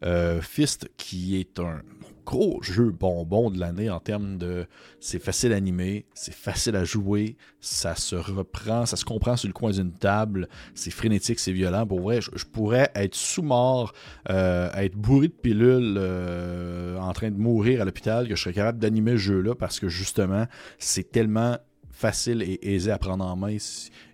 Euh, 0.10 0.42
Fist 0.42 0.90
qui 0.98 1.40
est 1.40 1.60
un 1.60 1.82
gros 2.26 2.62
jeu 2.64 2.90
bonbon 2.90 3.52
de 3.52 3.60
l'année 3.60 3.90
en 3.90 4.00
termes 4.00 4.38
de 4.38 4.66
c'est 5.00 5.22
facile 5.22 5.54
à 5.54 5.56
animer, 5.56 6.06
c'est 6.16 6.34
facile 6.34 6.76
à 6.76 6.84
jouer, 6.84 7.38
ça 7.60 7.96
se 7.96 8.16
reprend, 8.16 8.88
ça 8.88 8.98
se 8.98 9.06
comprend 9.06 9.36
sur 9.36 9.48
le 9.48 9.54
coin 9.54 9.72
d'une 9.72 9.92
table, 9.92 10.48
c'est 10.74 10.92
frénétique, 10.92 11.40
c'est 11.40 11.52
violent. 11.52 11.86
Pour 11.86 12.02
vrai, 12.02 12.22
je, 12.22 12.46
pourrais 12.46 12.92
être 12.96 13.16
sous-mort, 13.16 13.94
euh, 14.30 14.72
être 14.74 14.96
bourré 14.96 15.28
de 15.28 15.34
pilules, 15.34 15.96
euh, 15.98 16.98
en 16.98 17.14
train 17.14 17.30
de 17.30 17.38
mourir 17.38 17.82
à 17.82 17.86
l'hôpital, 17.86 18.28
que 18.28 18.36
je 18.36 18.42
serais 18.42 18.54
capable 18.54 18.80
d'animer 18.80 19.12
le 19.12 19.18
jeu-là 19.18 19.54
parce 19.54 19.80
que 19.80 19.90
justement, 19.90 20.46
c'est 20.80 21.12
tellement 21.12 21.58
facile 21.92 22.42
et 22.42 22.60
aisé 22.62 22.92
à 22.92 22.98
prendre 22.98 23.26
en 23.26 23.36
main. 23.36 23.58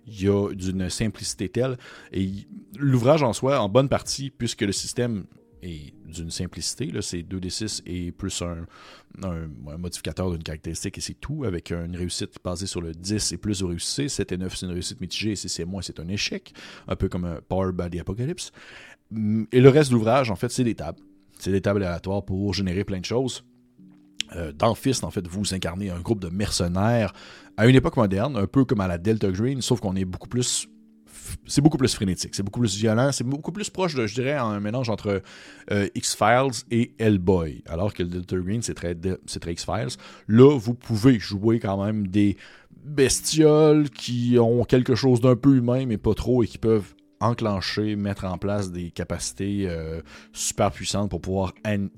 Il 0.06 0.22
y 0.22 0.28
a 0.28 0.52
d'une 0.52 0.90
simplicité 0.90 1.48
telle. 1.48 1.76
Et 2.12 2.30
l'ouvrage 2.78 3.22
en 3.22 3.32
soi, 3.32 3.60
en 3.60 3.68
bonne 3.68 3.88
partie, 3.88 4.30
puisque 4.30 4.62
le 4.62 4.72
système 4.72 5.24
et 5.62 5.94
d'une 6.06 6.30
simplicité. 6.30 6.90
C'est 7.00 7.22
2d6 7.22 7.82
et 7.86 8.12
plus 8.12 8.42
un, 8.42 8.66
modificateur 9.78 10.30
d'une 10.30 10.42
caractéristique 10.42 10.98
et 10.98 11.00
c'est 11.00 11.14
tout, 11.14 11.44
avec 11.44 11.70
une 11.70 11.96
réussite 11.96 12.36
basée 12.44 12.66
sur 12.66 12.80
le 12.80 12.92
10 12.92 13.32
et 13.32 13.36
plus 13.38 13.60
de 13.60 13.64
réussite. 13.64 14.10
7 14.10 14.32
et 14.32 14.38
9, 14.38 14.56
c'est 14.56 14.66
une 14.66 14.72
réussite 14.72 15.00
mitigée 15.00 15.32
et 15.32 15.36
6 15.36 15.60
et 15.60 15.64
moins, 15.64 15.82
c'est 15.82 16.00
un 16.00 16.08
échec. 16.08 16.52
Un 16.88 16.96
peu 16.96 17.08
comme 17.08 17.24
un 17.24 17.40
Power 17.48 17.72
by 17.72 17.90
the 17.90 18.00
Apocalypse. 18.00 18.52
Et 19.52 19.60
le 19.60 19.68
reste 19.68 19.90
de 19.90 19.94
l'ouvrage, 19.94 20.30
en 20.30 20.36
fait, 20.36 20.50
c'est 20.50 20.64
des 20.64 20.74
tables. 20.74 21.00
C'est 21.38 21.52
des 21.52 21.60
tables 21.60 21.82
aléatoires 21.82 22.24
pour 22.24 22.54
générer 22.54 22.84
plein 22.84 23.00
de 23.00 23.04
choses. 23.04 23.44
Euh, 24.34 24.52
dans 24.52 24.74
Fist, 24.74 25.04
en 25.04 25.10
fait, 25.10 25.26
vous 25.28 25.54
incarnez 25.54 25.90
un 25.90 26.00
groupe 26.00 26.20
de 26.20 26.28
mercenaires 26.28 27.12
à 27.56 27.66
une 27.66 27.76
époque 27.76 27.96
moderne, 27.96 28.36
un 28.36 28.46
peu 28.46 28.64
comme 28.64 28.80
à 28.80 28.88
la 28.88 28.98
Delta 28.98 29.30
Green, 29.30 29.62
sauf 29.62 29.80
qu'on 29.80 29.94
est 29.94 30.04
beaucoup 30.04 30.28
plus 30.28 30.68
c'est 31.46 31.60
beaucoup 31.60 31.78
plus 31.78 31.94
frénétique, 31.94 32.34
c'est 32.34 32.42
beaucoup 32.42 32.60
plus 32.60 32.76
violent, 32.76 33.10
c'est 33.12 33.24
beaucoup 33.24 33.52
plus 33.52 33.70
proche 33.70 33.94
de, 33.94 34.06
je 34.06 34.14
dirais, 34.14 34.34
un 34.34 34.60
mélange 34.60 34.88
entre 34.90 35.22
euh, 35.70 35.88
X-Files 35.94 36.64
et 36.70 36.92
Hellboy. 36.98 37.62
Alors 37.66 37.94
que 37.94 38.02
le 38.02 38.08
Delta 38.08 38.36
Green, 38.36 38.62
c'est 38.62 38.74
très, 38.74 38.94
X-Files. 38.94 39.96
Là, 40.28 40.58
vous 40.58 40.74
pouvez 40.74 41.18
jouer 41.18 41.60
quand 41.60 41.84
même 41.84 42.08
des 42.08 42.36
bestioles 42.84 43.90
qui 43.90 44.36
ont 44.38 44.64
quelque 44.64 44.94
chose 44.94 45.20
d'un 45.20 45.36
peu 45.36 45.56
humain, 45.56 45.86
mais 45.86 45.98
pas 45.98 46.14
trop, 46.14 46.42
et 46.42 46.46
qui 46.46 46.58
peuvent 46.58 46.94
enclencher, 47.20 47.96
mettre 47.96 48.24
en 48.24 48.38
place 48.38 48.70
des 48.70 48.90
capacités 48.90 49.66
euh, 49.66 50.02
super 50.32 50.70
puissantes 50.70 51.10
pour 51.10 51.20
pouvoir 51.20 51.54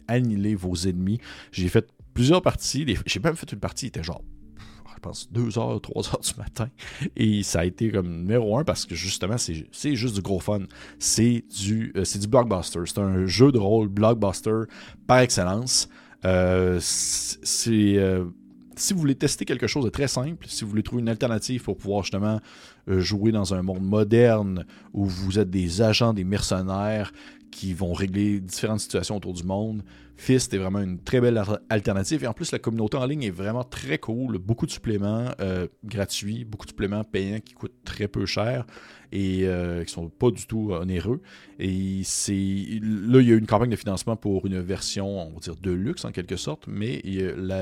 annihiler 0.07 0.55
vos 0.55 0.75
ennemis. 0.75 1.21
J'ai 1.51 1.69
fait 1.69 1.89
plusieurs 2.15 2.43
parties. 2.43 2.97
J'ai 3.07 3.21
même 3.21 3.37
fait 3.37 3.53
une 3.53 3.61
partie, 3.61 3.87
il 3.87 3.89
était 3.89 4.03
genre 4.03 4.23
je 4.99 5.01
pense, 5.01 5.29
2 5.33 5.49
h 5.49 5.81
3 5.81 6.03
h 6.03 6.35
du 6.35 6.41
matin. 6.41 6.69
Et 7.17 7.43
ça 7.45 7.61
a 7.61 7.65
été 7.65 7.91
comme 7.91 8.09
numéro 8.09 8.59
un 8.59 8.65
parce 8.65 8.85
que 8.85 8.95
justement, 8.95 9.37
c'est 9.39 9.95
juste 9.95 10.17
du 10.17 10.23
gros 10.23 10.41
fun. 10.41 10.63
C'est 10.99 11.45
du, 11.57 11.93
euh, 11.97 12.03
du 12.03 12.27
blockbuster. 12.27 12.81
C'est 12.87 12.99
un 12.99 13.27
jeu 13.27 13.53
de 13.53 13.59
rôle 13.59 13.89
blockbuster 13.89 14.65
par 15.07 15.21
excellence. 15.21 15.89
Euh, 16.25 16.79
c'est 16.81 17.97
si 18.79 18.95
vous 18.95 19.01
voulez 19.01 19.15
tester 19.15 19.45
quelque 19.45 19.67
chose 19.67 19.85
de 19.85 19.91
très 19.91 20.09
simple, 20.09 20.47
si 20.49 20.65
vous 20.65 20.71
voulez 20.71 20.83
trouver 20.83 21.03
une 21.03 21.09
alternative 21.09 21.63
pour 21.63 21.77
pouvoir 21.77 22.03
justement 22.03 22.41
euh, 22.89 23.01
jouer 23.01 23.33
dans 23.33 23.55
un 23.55 23.63
monde 23.63 23.83
moderne 23.83 24.65
où 24.93 25.05
vous 25.05 25.39
êtes 25.39 25.51
des 25.51 25.83
agents, 25.83 26.15
des 26.15 26.25
mercenaires 26.25 27.13
qui 27.51 27.75
vont 27.75 27.93
régler 27.93 28.41
différentes 28.41 28.81
situations 28.81 29.17
autour 29.17 29.35
du 29.35 29.45
monde, 29.45 29.83
Fist 30.17 30.53
est 30.53 30.59
vraiment 30.59 30.81
une 30.81 30.99
très 30.99 31.21
belle 31.21 31.41
alternative. 31.71 32.25
Et 32.25 32.27
en 32.27 32.33
plus, 32.33 32.51
la 32.51 32.59
communauté 32.59 32.97
en 32.97 33.07
ligne 33.07 33.23
est 33.23 33.31
vraiment 33.31 33.63
très 33.63 33.99
cool. 33.99 34.39
Beaucoup 34.39 34.67
de 34.67 34.71
suppléments 34.73 35.29
euh, 35.41 35.69
gratuits, 35.85 36.45
beaucoup 36.45 36.67
de 36.67 36.71
suppléments 36.71 37.05
payants 37.05 37.39
qui 37.39 37.55
coûtent 37.55 37.85
très 37.85 38.09
peu 38.09 38.27
cher 38.27 38.67
et 39.13 39.47
euh, 39.47 39.85
qui 39.85 39.93
sont 39.93 40.09
pas 40.09 40.31
du 40.31 40.47
tout 40.47 40.71
onéreux. 40.73 41.21
Et 41.59 42.03
c'est 42.05 42.33
là, 42.33 43.21
il 43.21 43.29
y 43.29 43.33
a 43.33 43.35
eu 43.35 43.39
une 43.39 43.47
campagne 43.47 43.71
de 43.71 43.77
financement 43.77 44.17
pour 44.17 44.47
une 44.47 44.61
version, 44.61 45.21
on 45.21 45.33
va 45.33 45.41
dire, 45.41 45.57
de 45.57 45.71
luxe 45.71 46.05
en 46.05 46.13
quelque 46.13 46.37
sorte, 46.37 46.65
mais 46.67 47.03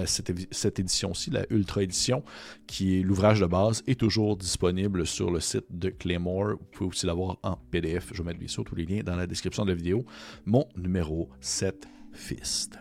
cette, 0.07 0.33
cette 0.51 0.79
édition-ci, 0.79 1.31
la 1.31 1.47
Ultra 1.51 1.83
Édition, 1.83 2.23
qui 2.67 2.99
est 2.99 3.03
l'ouvrage 3.03 3.41
de 3.41 3.47
base, 3.47 3.83
est 3.87 3.99
toujours 3.99 4.37
disponible 4.37 5.07
sur 5.07 5.31
le 5.31 5.41
site 5.41 5.67
de 5.71 5.89
Claymore. 5.89 6.51
Vous 6.51 6.67
pouvez 6.73 6.89
aussi 6.91 7.07
l'avoir 7.07 7.39
en 7.43 7.57
PDF. 7.71 8.11
Je 8.13 8.23
vais 8.23 8.29
mettre 8.29 8.39
bien 8.39 8.49
sûr 8.49 8.65
tous 8.65 8.75
les 8.75 8.85
liens 8.85 9.03
dans 9.05 9.17
la 9.17 9.27
description 9.27 9.65
de 9.65 9.71
la 9.71 9.77
vidéo. 9.77 10.05
Mon 10.45 10.67
numéro 10.77 11.29
7 11.41 11.89
Fist. 12.13 12.79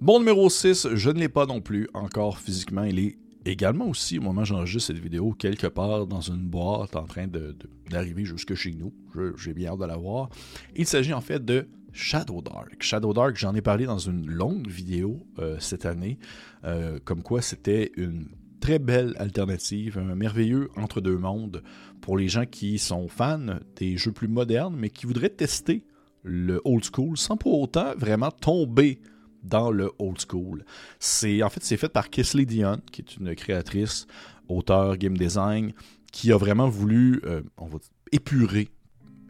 Bon 0.00 0.18
numéro 0.18 0.48
6, 0.48 0.88
je 0.94 1.10
ne 1.10 1.18
l'ai 1.18 1.28
pas 1.28 1.44
non 1.44 1.60
plus 1.60 1.88
encore 1.92 2.38
physiquement. 2.38 2.84
Il 2.84 2.98
est 2.98 3.18
également 3.44 3.88
aussi, 3.88 4.18
au 4.18 4.22
moment 4.22 4.42
où 4.42 4.44
j'enregistre 4.44 4.88
cette 4.88 5.02
vidéo, 5.02 5.32
quelque 5.32 5.66
part 5.66 6.06
dans 6.06 6.20
une 6.20 6.48
boîte 6.48 6.96
en 6.96 7.04
train 7.04 7.26
d'arriver 7.90 8.24
jusque 8.24 8.54
chez 8.54 8.72
nous. 8.72 8.92
J'ai 9.36 9.54
bien 9.54 9.72
hâte 9.72 9.80
de 9.80 9.86
la 9.86 9.96
voir. 9.96 10.30
Il 10.76 10.86
s'agit 10.86 11.12
en 11.12 11.20
fait 11.20 11.44
de 11.44 11.68
Shadow 11.92 12.42
Dark. 12.42 12.82
Shadow 12.82 13.12
Dark, 13.12 13.36
j'en 13.36 13.54
ai 13.54 13.62
parlé 13.62 13.86
dans 13.86 13.98
une 13.98 14.26
longue 14.26 14.68
vidéo 14.68 15.26
euh, 15.38 15.56
cette 15.58 15.86
année, 15.86 16.18
euh, 16.64 16.98
comme 17.04 17.22
quoi 17.22 17.42
c'était 17.42 17.92
une 17.96 18.28
très 18.60 18.78
belle 18.78 19.14
alternative, 19.18 19.98
un 19.98 20.14
merveilleux 20.14 20.68
entre-deux 20.76 21.16
mondes 21.16 21.62
pour 22.00 22.18
les 22.18 22.28
gens 22.28 22.44
qui 22.46 22.78
sont 22.78 23.08
fans 23.08 23.58
des 23.76 23.96
jeux 23.96 24.12
plus 24.12 24.28
modernes, 24.28 24.76
mais 24.78 24.90
qui 24.90 25.06
voudraient 25.06 25.30
tester 25.30 25.84
le 26.22 26.60
old 26.64 26.84
school 26.84 27.16
sans 27.16 27.36
pour 27.36 27.58
autant 27.58 27.94
vraiment 27.96 28.30
tomber 28.30 29.00
dans 29.42 29.70
le 29.70 29.90
old 29.98 30.18
school. 30.20 30.64
C'est 30.98 31.42
en 31.42 31.50
fait 31.50 31.62
c'est 31.62 31.76
fait 31.76 31.88
par 31.88 32.10
Kisley 32.10 32.44
Dion, 32.44 32.80
qui 32.92 33.02
est 33.02 33.16
une 33.16 33.34
créatrice, 33.34 34.06
auteur, 34.48 34.96
game 34.96 35.16
design, 35.16 35.72
qui 36.12 36.32
a 36.32 36.36
vraiment 36.36 36.68
voulu 36.68 37.20
euh, 37.24 37.42
on 37.56 37.66
va 37.66 37.78
épurer 38.12 38.68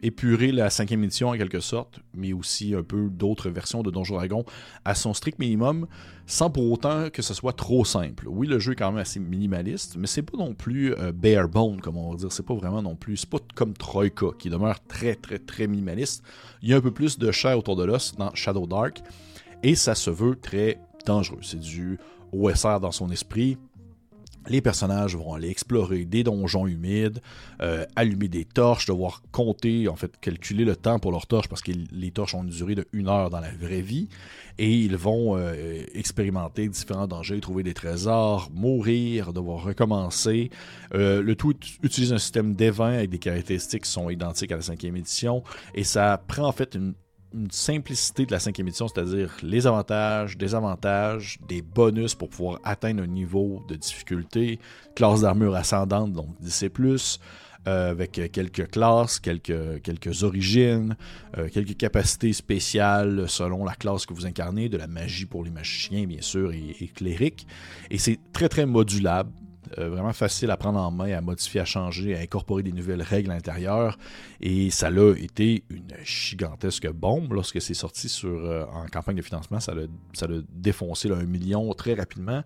épurer 0.01 0.51
la 0.51 0.69
cinquième 0.69 1.03
édition 1.03 1.29
en 1.29 1.37
quelque 1.37 1.59
sorte, 1.59 1.99
mais 2.15 2.33
aussi 2.33 2.73
un 2.73 2.83
peu 2.83 3.09
d'autres 3.09 3.49
versions 3.49 3.83
de 3.83 3.91
Donjon 3.91 4.15
Dragon 4.15 4.43
à 4.83 4.95
son 4.95 5.13
strict 5.13 5.39
minimum, 5.39 5.87
sans 6.25 6.49
pour 6.49 6.71
autant 6.71 7.09
que 7.09 7.21
ce 7.21 7.33
soit 7.33 7.53
trop 7.53 7.85
simple. 7.85 8.27
Oui, 8.27 8.47
le 8.47 8.59
jeu 8.59 8.73
est 8.73 8.75
quand 8.75 8.91
même 8.91 9.01
assez 9.01 9.19
minimaliste, 9.19 9.95
mais 9.97 10.07
c'est 10.07 10.23
pas 10.23 10.37
non 10.37 10.53
plus 10.53 10.93
euh, 10.93 11.11
bare 11.11 11.47
bone, 11.47 11.81
comme 11.81 11.97
on 11.97 12.11
va 12.11 12.17
dire. 12.17 12.31
C'est 12.31 12.45
pas 12.45 12.55
vraiment 12.55 12.81
non 12.81 12.95
plus. 12.95 13.17
C'est 13.17 13.29
pas 13.29 13.39
comme 13.55 13.73
Troika, 13.73 14.27
qui 14.39 14.49
demeure 14.49 14.79
très, 14.87 15.15
très, 15.15 15.39
très 15.39 15.67
minimaliste. 15.67 16.23
Il 16.61 16.69
y 16.69 16.73
a 16.73 16.77
un 16.77 16.81
peu 16.81 16.91
plus 16.91 17.17
de 17.17 17.31
chair 17.31 17.57
autour 17.57 17.75
de 17.75 17.83
l'os 17.83 18.15
dans 18.15 18.33
Shadow 18.33 18.65
Dark, 18.65 19.01
et 19.63 19.75
ça 19.75 19.95
se 19.95 20.09
veut 20.09 20.35
très 20.35 20.79
dangereux. 21.05 21.39
C'est 21.41 21.59
du 21.59 21.97
OSR 22.33 22.79
dans 22.79 22.91
son 22.91 23.09
esprit, 23.11 23.57
les 24.47 24.61
personnages 24.61 25.15
vont 25.15 25.33
aller 25.33 25.49
explorer 25.49 26.05
des 26.05 26.23
donjons 26.23 26.65
humides, 26.65 27.21
euh, 27.61 27.85
allumer 27.95 28.27
des 28.27 28.45
torches, 28.45 28.87
devoir 28.87 29.21
compter, 29.31 29.87
en 29.87 29.95
fait, 29.95 30.19
calculer 30.19 30.65
le 30.65 30.75
temps 30.75 30.99
pour 30.99 31.11
leurs 31.11 31.27
torches 31.27 31.47
parce 31.47 31.61
que 31.61 31.71
les 31.91 32.11
torches 32.11 32.33
ont 32.33 32.43
une 32.43 32.49
durée 32.49 32.75
de 32.75 32.85
une 32.91 33.07
heure 33.07 33.29
dans 33.29 33.39
la 33.39 33.51
vraie 33.51 33.81
vie. 33.81 34.09
Et 34.57 34.73
ils 34.73 34.97
vont 34.97 35.37
euh, 35.37 35.83
expérimenter 35.93 36.67
différents 36.67 37.07
dangers, 37.07 37.39
trouver 37.39 37.63
des 37.63 37.73
trésors, 37.73 38.49
mourir, 38.53 39.31
devoir 39.31 39.63
recommencer. 39.63 40.49
Euh, 40.95 41.21
le 41.21 41.35
tout 41.35 41.55
utilise 41.83 42.11
un 42.11 42.17
système 42.17 42.55
d'évents 42.55 42.85
avec 42.85 43.11
des 43.11 43.19
caractéristiques 43.19 43.83
qui 43.83 43.91
sont 43.91 44.09
identiques 44.09 44.51
à 44.51 44.55
la 44.55 44.61
cinquième 44.63 44.97
édition. 44.97 45.43
Et 45.75 45.83
ça 45.83 46.21
prend 46.27 46.47
en 46.47 46.51
fait 46.51 46.73
une 46.73 46.93
une 47.33 47.51
simplicité 47.51 48.25
de 48.25 48.31
la 48.31 48.39
cinquième 48.39 48.67
édition, 48.67 48.87
c'est-à-dire 48.87 49.35
les 49.41 49.67
avantages, 49.67 50.37
des 50.37 50.55
avantages, 50.55 51.39
des 51.47 51.61
bonus 51.61 52.15
pour 52.15 52.29
pouvoir 52.29 52.59
atteindre 52.63 53.03
un 53.03 53.07
niveau 53.07 53.63
de 53.67 53.75
difficulté, 53.75 54.59
classe 54.95 55.21
d'armure 55.21 55.55
ascendante, 55.55 56.13
donc 56.13 56.27
10 56.41 56.63
et 56.63 56.69
plus, 56.69 57.19
euh, 57.67 57.91
avec 57.91 58.19
quelques 58.31 58.71
classes, 58.71 59.19
quelques, 59.19 60.23
origines, 60.23 60.95
euh, 61.37 61.47
quelques 61.49 61.77
capacités 61.77 62.33
spéciales 62.33 63.25
selon 63.29 63.63
la 63.63 63.75
classe 63.75 64.05
que 64.05 64.13
vous 64.13 64.25
incarnez, 64.25 64.67
de 64.67 64.77
la 64.77 64.87
magie 64.87 65.25
pour 65.25 65.43
les 65.43 65.51
magiciens, 65.51 66.05
bien 66.05 66.21
sûr, 66.21 66.51
et, 66.51 66.75
et 66.79 66.87
clériques. 66.87 67.45
Et 67.91 67.97
c'est 67.97 68.19
très, 68.33 68.49
très 68.49 68.65
modulable. 68.65 69.31
Euh, 69.77 69.89
vraiment 69.89 70.11
facile 70.11 70.49
à 70.51 70.57
prendre 70.57 70.79
en 70.79 70.91
main, 70.91 71.13
à 71.15 71.21
modifier, 71.21 71.61
à 71.61 71.65
changer, 71.65 72.15
à 72.15 72.19
incorporer 72.19 72.63
des 72.63 72.71
nouvelles 72.71 73.01
règles 73.01 73.31
à 73.31 73.35
l'intérieur. 73.35 73.97
Et 74.41 74.69
ça 74.69 74.87
a 74.87 75.17
été 75.17 75.63
une 75.69 75.93
gigantesque 76.03 76.91
bombe 76.91 77.31
lorsque 77.33 77.61
c'est 77.61 77.73
sorti 77.73 78.09
sur, 78.09 78.29
euh, 78.29 78.65
en 78.73 78.87
campagne 78.87 79.17
de 79.17 79.21
financement. 79.21 79.59
Ça 79.59 79.73
a, 79.73 79.75
ça 80.13 80.27
défoncé 80.49 81.11
un 81.11 81.23
million 81.23 81.71
très 81.73 81.93
rapidement. 81.93 82.43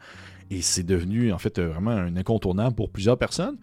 Et 0.52 0.62
c'est 0.62 0.84
devenu 0.84 1.32
en 1.32 1.40
fait 1.40 1.60
vraiment 1.60 1.92
un 1.92 2.16
incontournable 2.18 2.76
pour 2.76 2.90
plusieurs 2.90 3.18
personnes. 3.18 3.58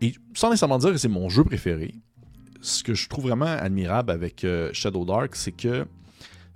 Et 0.00 0.14
sans 0.34 0.50
nécessairement 0.50 0.78
dire 0.78 0.92
que 0.92 0.98
c'est 0.98 1.08
mon 1.08 1.28
jeu 1.28 1.44
préféré, 1.44 1.94
ce 2.60 2.82
que 2.82 2.94
je 2.94 3.08
trouve 3.08 3.28
vraiment 3.28 3.46
admirable 3.46 4.10
avec 4.10 4.44
euh, 4.44 4.70
Shadow 4.72 5.04
Dark, 5.04 5.36
c'est 5.36 5.52
que 5.52 5.86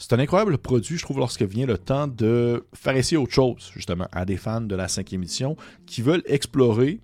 c'est 0.03 0.15
un 0.15 0.19
incroyable 0.19 0.59
produit, 0.59 0.99
je 0.99 1.05
trouve, 1.05 1.19
lorsque 1.19 1.43
vient 1.43 1.65
le 1.65 1.79
temps 1.79 2.09
de 2.09 2.67
faire 2.75 2.97
essayer 2.97 3.17
autre 3.17 3.33
chose, 3.33 3.71
justement, 3.73 4.09
à 4.11 4.25
des 4.25 4.37
fans 4.37 4.61
de 4.61 4.75
la 4.75 4.89
cinquième 4.89 5.23
édition 5.23 5.57
qui 5.87 6.03
veulent 6.03 6.25
explorer 6.27 7.01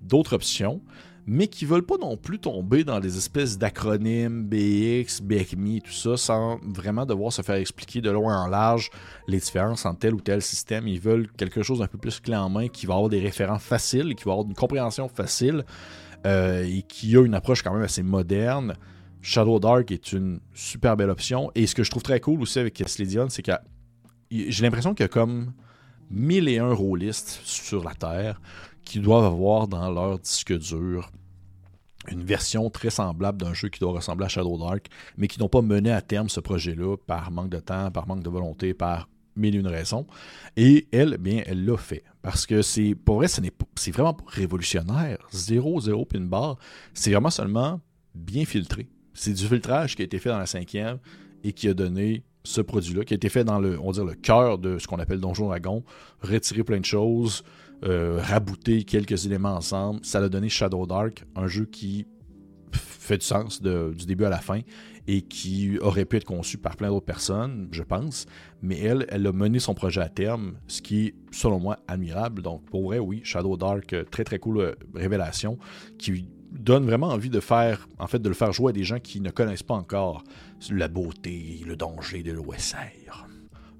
d'autres 0.00 0.32
options, 0.32 0.80
mais 1.26 1.48
qui 1.48 1.66
veulent 1.66 1.84
pas 1.84 1.98
non 1.98 2.16
plus 2.16 2.38
tomber 2.38 2.82
dans 2.82 2.98
des 2.98 3.18
espèces 3.18 3.58
d'acronymes 3.58 4.42
BX, 4.42 5.20
BXMI, 5.22 5.82
tout 5.82 5.92
ça, 5.92 6.16
sans 6.16 6.58
vraiment 6.62 7.04
devoir 7.04 7.30
se 7.30 7.42
faire 7.42 7.56
expliquer 7.56 8.00
de 8.00 8.10
loin 8.10 8.42
en 8.42 8.46
large 8.46 8.90
les 9.28 9.38
différences 9.38 9.84
entre 9.84 9.98
tel 9.98 10.14
ou 10.14 10.20
tel 10.22 10.40
système. 10.40 10.88
Ils 10.88 11.00
veulent 11.00 11.30
quelque 11.32 11.62
chose 11.62 11.80
d'un 11.80 11.88
peu 11.88 11.98
plus 11.98 12.20
clé 12.20 12.36
en 12.36 12.48
main, 12.48 12.68
qui 12.68 12.86
va 12.86 12.94
avoir 12.94 13.10
des 13.10 13.20
référents 13.20 13.58
faciles, 13.58 14.14
qui 14.14 14.24
va 14.24 14.32
avoir 14.32 14.46
une 14.46 14.54
compréhension 14.54 15.08
facile, 15.08 15.62
euh, 16.26 16.64
et 16.64 16.80
qui 16.80 17.18
a 17.18 17.22
une 17.22 17.34
approche 17.34 17.62
quand 17.62 17.74
même 17.74 17.82
assez 17.82 18.02
moderne. 18.02 18.76
Shadow 19.24 19.58
Dark 19.58 19.90
est 19.90 20.12
une 20.12 20.38
super 20.52 20.98
belle 20.98 21.08
option. 21.08 21.50
Et 21.54 21.66
ce 21.66 21.74
que 21.74 21.82
je 21.82 21.90
trouve 21.90 22.02
très 22.02 22.20
cool 22.20 22.42
aussi 22.42 22.58
avec 22.58 22.82
Sledion, 22.86 23.30
c'est 23.30 23.42
que 23.42 23.52
j'ai 24.30 24.62
l'impression 24.62 24.92
qu'il 24.92 25.02
y 25.02 25.06
a 25.06 25.08
comme 25.08 25.54
mille 26.10 26.46
et 26.46 26.58
un 26.58 26.74
rôlistes 26.74 27.40
sur 27.42 27.82
la 27.82 27.94
Terre 27.94 28.38
qui 28.84 29.00
doivent 29.00 29.24
avoir 29.24 29.66
dans 29.66 29.90
leur 29.90 30.18
disque 30.18 30.52
dur 30.58 31.10
une 32.08 32.22
version 32.22 32.68
très 32.68 32.90
semblable 32.90 33.40
d'un 33.40 33.54
jeu 33.54 33.70
qui 33.70 33.80
doit 33.80 33.92
ressembler 33.92 34.26
à 34.26 34.28
Shadow 34.28 34.58
Dark, 34.58 34.88
mais 35.16 35.26
qui 35.26 35.40
n'ont 35.40 35.48
pas 35.48 35.62
mené 35.62 35.90
à 35.90 36.02
terme 36.02 36.28
ce 36.28 36.40
projet-là 36.40 36.98
par 37.06 37.30
manque 37.30 37.48
de 37.48 37.60
temps, 37.60 37.90
par 37.90 38.06
manque 38.06 38.22
de 38.22 38.28
volonté, 38.28 38.74
par 38.74 39.08
mille 39.36 39.56
et 39.56 39.58
une 39.58 39.68
raisons. 39.68 40.06
Et 40.58 40.86
elle, 40.92 41.16
bien, 41.16 41.42
elle 41.46 41.64
l'a 41.64 41.78
fait. 41.78 42.04
Parce 42.20 42.44
que 42.44 42.60
c'est, 42.60 42.94
pour 42.94 43.16
vrai, 43.16 43.28
c'est 43.28 43.90
vraiment 43.90 44.12
pas 44.12 44.24
révolutionnaire. 44.26 45.16
Zéro, 45.32 45.80
zéro 45.80 46.04
pin 46.04 46.20
bar. 46.20 46.58
C'est 46.92 47.10
vraiment 47.10 47.30
seulement 47.30 47.80
bien 48.14 48.44
filtré. 48.44 48.86
C'est 49.14 49.32
du 49.32 49.46
filtrage 49.46 49.96
qui 49.96 50.02
a 50.02 50.04
été 50.04 50.18
fait 50.18 50.28
dans 50.28 50.38
la 50.38 50.46
cinquième 50.46 50.98
et 51.42 51.52
qui 51.52 51.68
a 51.68 51.74
donné 51.74 52.24
ce 52.44 52.60
produit-là, 52.60 53.04
qui 53.04 53.14
a 53.14 53.16
été 53.16 53.28
fait 53.28 53.44
dans 53.44 53.58
le, 53.58 53.78
on 53.80 53.92
le 53.92 54.14
cœur 54.14 54.58
de 54.58 54.78
ce 54.78 54.86
qu'on 54.86 54.98
appelle 54.98 55.20
Donjon 55.20 55.46
Dragon, 55.46 55.82
retirer 56.20 56.62
plein 56.62 56.78
de 56.78 56.84
choses, 56.84 57.42
euh, 57.84 58.20
rabouter 58.22 58.84
quelques 58.84 59.24
éléments 59.24 59.54
ensemble. 59.54 60.04
Ça 60.04 60.18
a 60.18 60.28
donné 60.28 60.48
Shadow 60.48 60.86
Dark, 60.86 61.24
un 61.36 61.46
jeu 61.46 61.64
qui 61.64 62.06
fait 62.72 63.18
du 63.18 63.24
sens 63.24 63.62
du 63.62 64.06
début 64.06 64.24
à 64.24 64.30
la 64.30 64.40
fin 64.40 64.60
et 65.06 65.22
qui 65.22 65.78
aurait 65.80 66.06
pu 66.06 66.16
être 66.16 66.24
conçu 66.24 66.56
par 66.56 66.76
plein 66.76 66.88
d'autres 66.88 67.04
personnes, 67.04 67.68
je 67.72 67.82
pense. 67.82 68.26
Mais 68.62 68.78
elle, 68.78 69.06
elle 69.10 69.26
a 69.26 69.32
mené 69.32 69.58
son 69.58 69.74
projet 69.74 70.00
à 70.00 70.08
terme, 70.08 70.54
ce 70.66 70.80
qui 70.80 71.06
est, 71.06 71.14
selon 71.30 71.60
moi, 71.60 71.78
admirable. 71.88 72.40
Donc, 72.40 72.64
pour 72.70 72.84
vrai, 72.84 72.98
oui, 72.98 73.20
Shadow 73.22 73.56
Dark, 73.56 73.92
euh, 73.92 74.04
très 74.04 74.24
très 74.24 74.38
cool 74.38 74.58
euh, 74.58 74.74
révélation, 74.94 75.58
qui 75.98 76.26
donne 76.54 76.86
vraiment 76.86 77.08
envie 77.08 77.30
de 77.30 77.40
faire, 77.40 77.88
en 77.98 78.06
fait, 78.06 78.20
de 78.20 78.28
le 78.28 78.34
faire 78.34 78.52
jouer 78.52 78.70
à 78.70 78.72
des 78.72 78.84
gens 78.84 79.00
qui 79.00 79.20
ne 79.20 79.30
connaissent 79.30 79.62
pas 79.62 79.74
encore 79.74 80.24
la 80.70 80.88
beauté, 80.88 81.60
le 81.66 81.76
danger 81.76 82.22
de 82.22 82.32
l'OSR. 82.32 83.26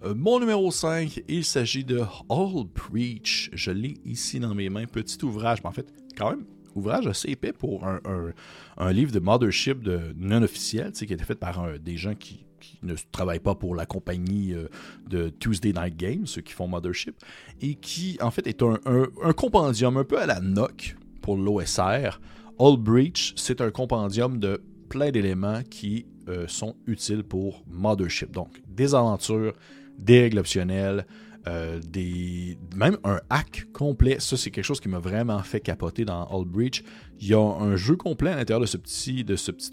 Euh, 0.05 0.15
mon 0.15 0.41
numéro 0.41 0.71
5, 0.71 1.23
il 1.29 1.45
s'agit 1.45 1.85
de 1.85 2.01
All 2.29 2.67
Preach. 2.75 3.51
Je 3.53 3.71
l'ai 3.71 3.97
ici 4.05 4.41
dans 4.41 4.55
mes 4.55 4.69
mains. 4.69 4.87
Petit 4.87 5.25
ouvrage, 5.25 5.61
mais 5.63 5.69
en 5.69 5.73
fait, 5.73 5.87
quand 6.17 6.31
même, 6.31 6.45
ouvrage 6.75 7.07
assez 7.07 7.31
épais 7.31 7.53
pour 7.53 7.87
un, 7.87 8.93
livre 8.93 9.13
de 9.13 9.21
Mothership 9.21 9.83
de 9.83 10.13
non 10.17 10.43
officiel, 10.43 10.93
qui 10.93 11.05
a 11.05 11.15
été 11.15 11.25
fait 11.25 11.37
par 11.37 11.79
des 11.79 11.97
gens 11.97 12.15
qui, 12.15 12.45
ne 12.83 12.95
travaillent 13.13 13.41
pas 13.41 13.55
pour 13.55 13.75
la 13.75 13.85
compagnie 13.85 14.55
euh, 14.55 14.69
de 15.07 15.29
Tuesday 15.29 15.75
Night 15.75 15.99
Games, 15.99 16.27
ceux 16.27 16.41
qui 16.41 16.55
font 16.55 16.67
Mothership, 16.67 17.15
et 17.61 17.75
qui 17.75 18.17
en 18.23 18.31
fait 18.31 18.47
est 18.47 18.63
un, 18.63 18.79
un 19.23 19.33
compendium 19.35 19.99
un 19.99 20.05
peu 20.05 20.19
à 20.19 20.25
la 20.25 20.41
NOC 20.41 20.97
pour 21.21 21.37
l'OSR. 21.37 22.21
All 22.59 22.77
Breach, 22.77 23.33
c'est 23.37 23.61
un 23.61 23.71
compendium 23.71 24.39
de 24.39 24.63
plein 24.89 25.11
d'éléments 25.11 25.63
qui 25.69 26.07
euh, 26.29 26.47
sont 26.47 26.77
utiles 26.87 27.25
pour 27.25 27.65
Mothership. 27.67 28.31
Donc, 28.31 28.63
des 28.69 28.95
aventures, 28.95 29.55
des 29.99 30.21
règles 30.21 30.39
optionnelles, 30.39 31.05
euh, 31.49 31.81
des... 31.81 32.57
même 32.77 32.97
un 33.03 33.21
hack 33.29 33.67
complet. 33.73 34.17
Ça, 34.21 34.37
c'est 34.37 34.53
quelque 34.53 34.65
chose 34.65 34.81
qui 34.81 34.89
m'a 34.89 35.01
vraiment 35.01 35.43
fait 35.43 35.61
capoter 35.61 36.05
dans 36.05 36.25
All 36.27 36.45
Breach. 36.45 36.85
Il 37.21 37.27
y 37.27 37.35
a 37.35 37.41
un 37.41 37.75
jeu 37.75 37.97
complet 37.97 38.31
à 38.31 38.37
l'intérieur 38.37 38.61
de 38.61 38.67
ce 38.67 38.77
petit, 38.77 39.27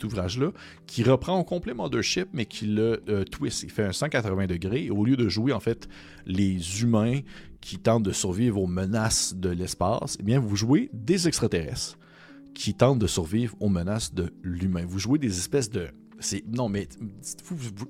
ouvrage-là 0.04 0.52
qui 0.88 1.04
reprend 1.04 1.40
au 1.40 1.44
complet 1.44 1.76
Mothership, 1.76 2.30
mais 2.34 2.46
qui 2.46 2.66
le 2.66 3.04
euh, 3.10 3.24
twist. 3.24 3.62
Il 3.62 3.70
fait 3.70 3.84
un 3.84 3.94
180 3.94 4.48
degrés. 4.48 4.90
au 4.90 5.06
lieu 5.06 5.16
de 5.16 5.30
jouer, 5.30 5.54
en 5.54 5.60
fait, 5.60 5.88
les 6.26 6.82
humains 6.82 7.20
qui 7.62 7.78
tentent 7.78 8.04
de 8.04 8.12
survivre 8.12 8.60
aux 8.60 8.68
menaces 8.68 9.36
de 9.36 9.50
l'espace, 9.50 10.18
eh 10.20 10.24
bien, 10.24 10.40
vous 10.40 10.56
jouez 10.56 10.90
des 10.94 11.28
extraterrestres 11.28 12.00
qui 12.54 12.74
tentent 12.74 13.00
de 13.00 13.08
survivre 13.08 13.56
aux 13.60 13.70
menaces 13.70 14.14
de 14.14 14.34
l'humain. 14.44 14.86
Vous 14.86 15.00
jouez 15.00 15.20
des 15.20 15.38
espèces 15.38 15.70
de 15.70 15.90
non, 16.48 16.70
mais 16.70 16.88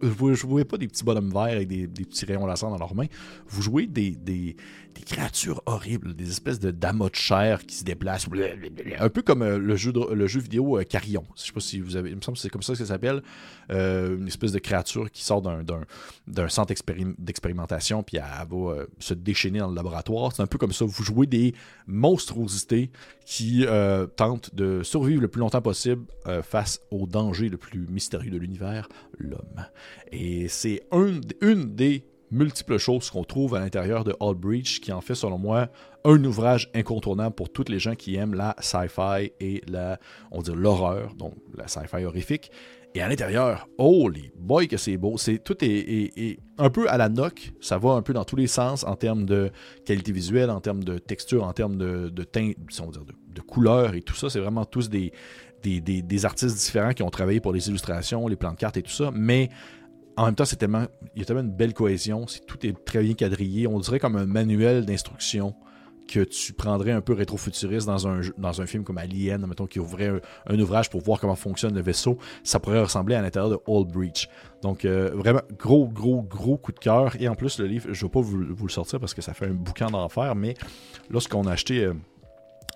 vous 0.01 0.29
ne 0.29 0.35
jouez 0.35 0.65
pas 0.65 0.77
des 0.77 0.87
petits 0.87 1.03
bonhommes 1.03 1.31
verts 1.31 1.43
avec 1.43 1.67
des, 1.67 1.87
petits 1.87 2.25
rayons 2.25 2.45
laser 2.45 2.69
dans 2.69 2.77
leurs 2.77 2.95
mains. 2.95 3.07
Vous 3.47 3.61
jouez 3.61 3.87
des, 3.87 4.11
des, 4.11 4.55
créatures 5.05 5.63
horribles, 5.65 6.13
des 6.13 6.29
espèces 6.29 6.59
de 6.59 6.69
damas 6.69 7.09
de 7.09 7.15
chair 7.15 7.65
qui 7.65 7.75
se 7.75 7.83
déplacent. 7.83 8.27
Un 8.99 9.09
peu 9.09 9.23
comme 9.23 9.41
euh, 9.41 9.57
le, 9.57 9.75
jeu 9.75 9.91
le 10.13 10.27
jeu 10.27 10.39
vidéo 10.39 10.77
euh, 10.77 10.83
Carillon. 10.83 11.23
Je 11.35 11.41
sais 11.41 11.51
pas 11.51 11.59
si 11.59 11.79
vous 11.79 11.95
avez. 11.95 12.11
Il 12.11 12.17
me 12.17 12.21
semble 12.21 12.37
que 12.37 12.41
c'est 12.41 12.49
comme 12.49 12.61
ça 12.61 12.73
que 12.73 12.79
ça 12.79 12.85
s'appelle. 12.85 13.23
Euh, 13.71 14.17
une 14.17 14.27
espèce 14.27 14.51
de 14.51 14.59
créature 14.59 15.09
qui 15.09 15.23
sort 15.23 15.41
d'un 15.41 16.49
centre 16.49 16.73
d'expérimentation, 17.17 18.03
puis 18.03 18.17
elle 18.17 18.47
va 18.47 18.85
se 18.99 19.13
déchaîner 19.13 19.59
dans 19.59 19.69
le 19.69 19.75
laboratoire. 19.75 20.33
C'est 20.33 20.43
un 20.43 20.47
peu 20.47 20.57
comme 20.57 20.73
ça. 20.73 20.85
Vous 20.85 21.03
jouez 21.03 21.25
des 21.25 21.55
monstruosités 21.87 22.91
qui 23.25 23.65
tentent 24.15 24.53
de 24.53 24.83
survivre 24.83 25.21
le 25.21 25.27
plus 25.29 25.39
longtemps 25.39 25.61
possible 25.61 26.05
face 26.43 26.81
au 26.91 27.07
danger 27.07 27.49
le 27.49 27.57
plus 27.57 27.87
mystérieux 27.87 28.20
de 28.29 28.37
l'univers, 28.37 28.87
l'homme. 29.17 29.65
Et 30.11 30.47
c'est 30.47 30.83
une 30.91 31.21
des 31.75 32.05
multiples 32.31 32.77
choses 32.77 33.09
qu'on 33.09 33.23
trouve 33.23 33.55
à 33.55 33.59
l'intérieur 33.59 34.03
de 34.03 34.15
All 34.21 34.35
Breach 34.35 34.79
qui 34.79 34.91
en 34.91 35.01
fait, 35.01 35.15
selon 35.15 35.37
moi, 35.37 35.67
un 36.05 36.23
ouvrage 36.23 36.69
incontournable 36.73 37.35
pour 37.35 37.51
toutes 37.51 37.69
les 37.69 37.79
gens 37.79 37.95
qui 37.95 38.15
aiment 38.15 38.33
la 38.33 38.55
sci-fi 38.59 39.31
et 39.39 39.61
la, 39.67 39.99
on 40.31 40.41
dit 40.41 40.51
l'horreur, 40.55 41.13
donc 41.15 41.35
la 41.55 41.67
sci-fi 41.67 42.05
horrifique. 42.05 42.51
Et 42.93 43.01
à 43.01 43.07
l'intérieur, 43.07 43.69
holy 43.77 44.31
boy 44.35 44.67
que 44.67 44.75
c'est 44.75 44.97
beau. 44.97 45.17
C'est 45.17 45.37
tout 45.37 45.55
est, 45.61 46.39
un 46.57 46.69
peu 46.69 46.89
à 46.89 46.97
la 46.97 47.07
noc. 47.07 47.53
Ça 47.61 47.77
va 47.77 47.91
un 47.91 48.01
peu 48.01 48.11
dans 48.11 48.25
tous 48.25 48.35
les 48.35 48.47
sens 48.47 48.83
en 48.83 48.97
termes 48.97 49.25
de 49.25 49.49
qualité 49.85 50.11
visuelle, 50.11 50.49
en 50.49 50.59
termes 50.59 50.83
de 50.83 50.97
texture, 50.97 51.45
en 51.45 51.53
termes 51.53 51.77
de, 51.77 52.09
de 52.09 52.23
teint, 52.23 52.51
on 52.81 52.87
dire 52.87 53.05
de, 53.05 53.13
de 53.33 53.41
couleur 53.41 53.95
et 53.95 54.01
tout 54.01 54.15
ça. 54.15 54.29
C'est 54.29 54.41
vraiment 54.41 54.65
tous 54.65 54.89
des, 54.89 55.13
des, 55.61 56.25
artistes 56.25 56.55
différents 56.55 56.93
qui 56.93 57.03
ont 57.03 57.09
travaillé 57.09 57.39
pour 57.39 57.53
les 57.53 57.69
illustrations, 57.69 58.27
les 58.27 58.35
plans 58.35 58.51
de 58.51 58.57
cartes 58.57 58.77
et 58.77 58.83
tout 58.83 58.91
ça, 58.91 59.11
mais 59.13 59.49
en 60.17 60.25
même 60.25 60.35
temps, 60.35 60.45
c'est 60.45 60.57
tellement, 60.57 60.85
il 61.15 61.19
y 61.19 61.21
a 61.23 61.25
tellement 61.25 61.41
une 61.41 61.55
belle 61.55 61.73
cohésion, 61.73 62.25
tout 62.47 62.65
est 62.65 62.73
très 62.85 63.01
bien 63.01 63.13
quadrillé, 63.13 63.67
on 63.67 63.79
dirait 63.79 63.99
comme 63.99 64.15
un 64.15 64.25
manuel 64.25 64.85
d'instruction 64.85 65.55
que 66.07 66.19
tu 66.19 66.51
prendrais 66.51 66.91
un 66.91 66.99
peu 67.01 67.13
rétro-futuriste 67.13 67.87
dans 67.87 68.07
un, 68.07 68.19
dans 68.37 68.61
un 68.61 68.65
film 68.65 68.83
comme 68.83 68.97
Alien, 68.97 69.45
mettons, 69.47 69.65
qui 69.65 69.79
ouvrait 69.79 70.11
un, 70.45 70.59
ouvrage 70.59 70.89
pour 70.89 71.01
voir 71.01 71.19
comment 71.19 71.35
fonctionne 71.35 71.73
le 71.73 71.81
vaisseau, 71.81 72.17
ça 72.43 72.59
pourrait 72.59 72.81
ressembler 72.81 73.15
à 73.15 73.21
l'intérieur 73.21 73.49
de 73.49 73.57
Old 73.65 73.89
Breach. 73.89 74.27
Donc, 74.61 74.83
euh, 74.83 75.11
vraiment, 75.13 75.41
gros, 75.57 75.87
gros, 75.87 76.21
gros 76.21 76.57
coup 76.57 76.73
de 76.73 76.79
cœur. 76.79 77.15
Et 77.19 77.27
en 77.29 77.35
plus, 77.35 77.59
le 77.59 77.65
livre, 77.65 77.87
je 77.91 78.03
ne 78.03 78.09
vais 78.09 78.11
pas 78.11 78.21
vous, 78.21 78.37
le 78.37 78.69
sortir 78.69 78.99
parce 78.99 79.13
que 79.13 79.21
ça 79.21 79.33
fait 79.33 79.45
un 79.45 79.53
bouquin 79.53 79.87
d'enfer, 79.87 80.35
mais 80.35 80.55
lorsqu'on 81.09 81.47
a 81.47 81.53
acheté... 81.53 81.85
Euh, 81.85 81.93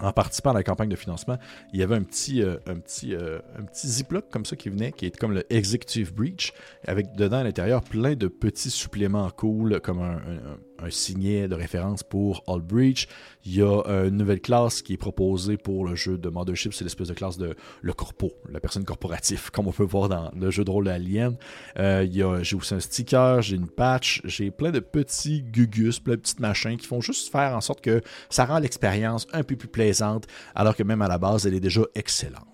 en 0.02 0.12
participant 0.12 0.52
à 0.52 0.54
la 0.54 0.64
campagne 0.64 0.90
de 0.90 0.96
financement, 0.96 1.38
il 1.74 1.80
y 1.80 1.84
avait 1.84 1.96
un 1.96 2.04
petit, 2.04 2.42
euh, 2.42 2.58
un 2.68 2.76
petit, 2.76 3.16
euh, 3.16 3.40
un 3.58 3.64
petit 3.64 3.88
ziploc 3.88 4.30
comme 4.30 4.46
ça 4.46 4.56
qui 4.56 4.70
venait, 4.70 4.92
qui 4.92 5.06
est 5.06 5.18
comme 5.18 5.34
le 5.34 5.46
Executive 5.54 6.14
Breach, 6.14 6.54
avec 6.88 7.16
dedans 7.16 7.38
à 7.38 7.44
l'intérieur 7.44 7.82
plein 7.84 8.16
de 8.16 8.28
petits 8.28 8.70
suppléments 8.70 9.30
cool, 9.32 9.80
comme 9.82 10.02
un, 10.02 10.18
un 10.18 10.58
signet 10.90 11.48
de 11.48 11.56
référence 11.56 12.04
pour 12.04 12.44
All 12.48 12.62
Breach. 12.62 13.08
Il 13.46 13.56
y 13.56 13.62
a 13.62 13.82
euh, 13.88 14.10
une 14.10 14.18
nouvelle 14.18 14.42
classe 14.42 14.82
qui 14.82 14.94
est 14.94 14.98
proposée 14.98 15.58
pour 15.58 15.86
le 15.86 15.96
jeu 15.96 16.18
de 16.18 16.30
Mothership, 16.30 16.74
c'est 16.74 16.84
l'espèce 16.84 17.08
de 17.08 17.14
classe 17.14 17.38
de 17.38 17.56
le 17.82 17.94
corpo, 17.94 18.34
la 18.50 18.60
personne 18.60 18.84
corporative, 18.86 19.50
comme 19.54 19.68
on 19.68 19.72
peut 19.72 19.84
voir 19.84 20.10
dans 20.10 20.32
le 20.36 20.52
jeu 20.52 20.64
de 20.64 20.72
rôle 20.72 20.88
Alien. 20.88 21.38
Euh, 21.78 22.08
j'ai 22.42 22.56
aussi 22.56 22.74
un 22.74 22.80
sticker, 22.80 23.42
j'ai 23.42 23.56
une 23.56 23.68
patch, 23.68 24.22
j'ai 24.26 24.52
plein 24.52 24.72
de 24.72 24.80
petits 24.80 25.42
gugus, 25.42 26.00
plein 26.00 26.16
de 26.16 26.22
petites 26.22 26.40
machins 26.40 26.78
qui 26.78 26.88
font 26.88 27.02
juste 27.02 27.32
faire 27.32 27.56
en 27.56 27.62
sorte 27.62 27.82
que 27.82 28.02
ça 28.30 28.46
rend 28.46 28.60
l'expérience 28.60 29.28
un 29.34 29.44
peu 29.44 29.56
plus 29.56 29.68
plaisante, 29.68 30.28
alors 30.56 30.76
que 30.76 30.84
même 30.84 31.02
à 31.02 31.08
la 31.08 31.18
base, 31.18 31.46
elle 31.46 31.54
est 31.54 31.60
déjà 31.60 31.82
excellente. 31.96 32.46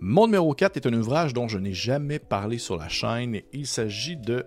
Mon 0.00 0.26
numéro 0.26 0.52
4 0.52 0.76
est 0.76 0.86
un 0.86 0.92
ouvrage 0.92 1.32
dont 1.32 1.48
je 1.48 1.56
n'ai 1.56 1.72
jamais 1.72 2.18
parlé 2.18 2.58
sur 2.58 2.76
la 2.76 2.88
chaîne. 2.88 3.40
Il 3.54 3.66
s'agit 3.66 4.16
de 4.16 4.44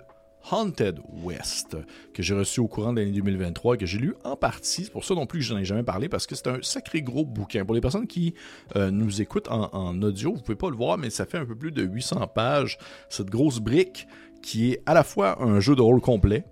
Haunted 0.52 1.00
West, 1.24 1.78
que 2.14 2.24
j'ai 2.24 2.34
reçu 2.34 2.60
au 2.60 2.68
courant 2.68 2.94
de 2.94 3.00
l'année 3.00 3.12
2023 3.12 3.76
et 3.76 3.78
que 3.78 3.86
j'ai 3.86 3.98
lu 3.98 4.16
en 4.24 4.36
partie. 4.36 4.86
C'est 4.86 4.92
pour 4.92 5.06
ça 5.06 5.14
non 5.14 5.26
plus 5.26 5.40
que 5.40 5.46
je 5.46 5.54
n'en 5.54 5.60
ai 5.60 5.66
jamais 5.66 5.84
parlé, 5.84 6.10
parce 6.10 6.28
que 6.28 6.36
c'est 6.36 6.48
un 6.48 6.60
sacré 6.62 7.02
gros 7.02 7.26
bouquin. 7.26 7.66
Pour 7.66 7.76
les 7.76 7.82
personnes 7.82 8.08
qui 8.08 8.34
euh, 8.76 8.92
nous 8.92 9.22
écoutent 9.22 9.50
en, 9.50 10.02
audio, 10.02 10.34
vous 10.34 10.42
pouvez 10.42 10.56
pas 10.56 10.70
le 10.70 10.76
voir, 10.76 10.98
mais 10.98 11.10
ça 11.10 11.26
fait 11.26 11.38
un 11.38 11.46
peu 11.46 11.56
plus 11.56 11.72
de 11.72 11.84
800 11.84 12.28
pages. 12.28 12.78
Cette 13.10 13.30
grosse 13.30 13.60
brique 13.60 14.08
qui 14.42 14.72
est 14.72 14.82
à 14.86 14.94
la 14.94 15.04
fois 15.04 15.42
un 15.44 15.60
jeu 15.60 15.76
de 15.76 15.82
rôle 15.82 16.02
complet 16.02 16.46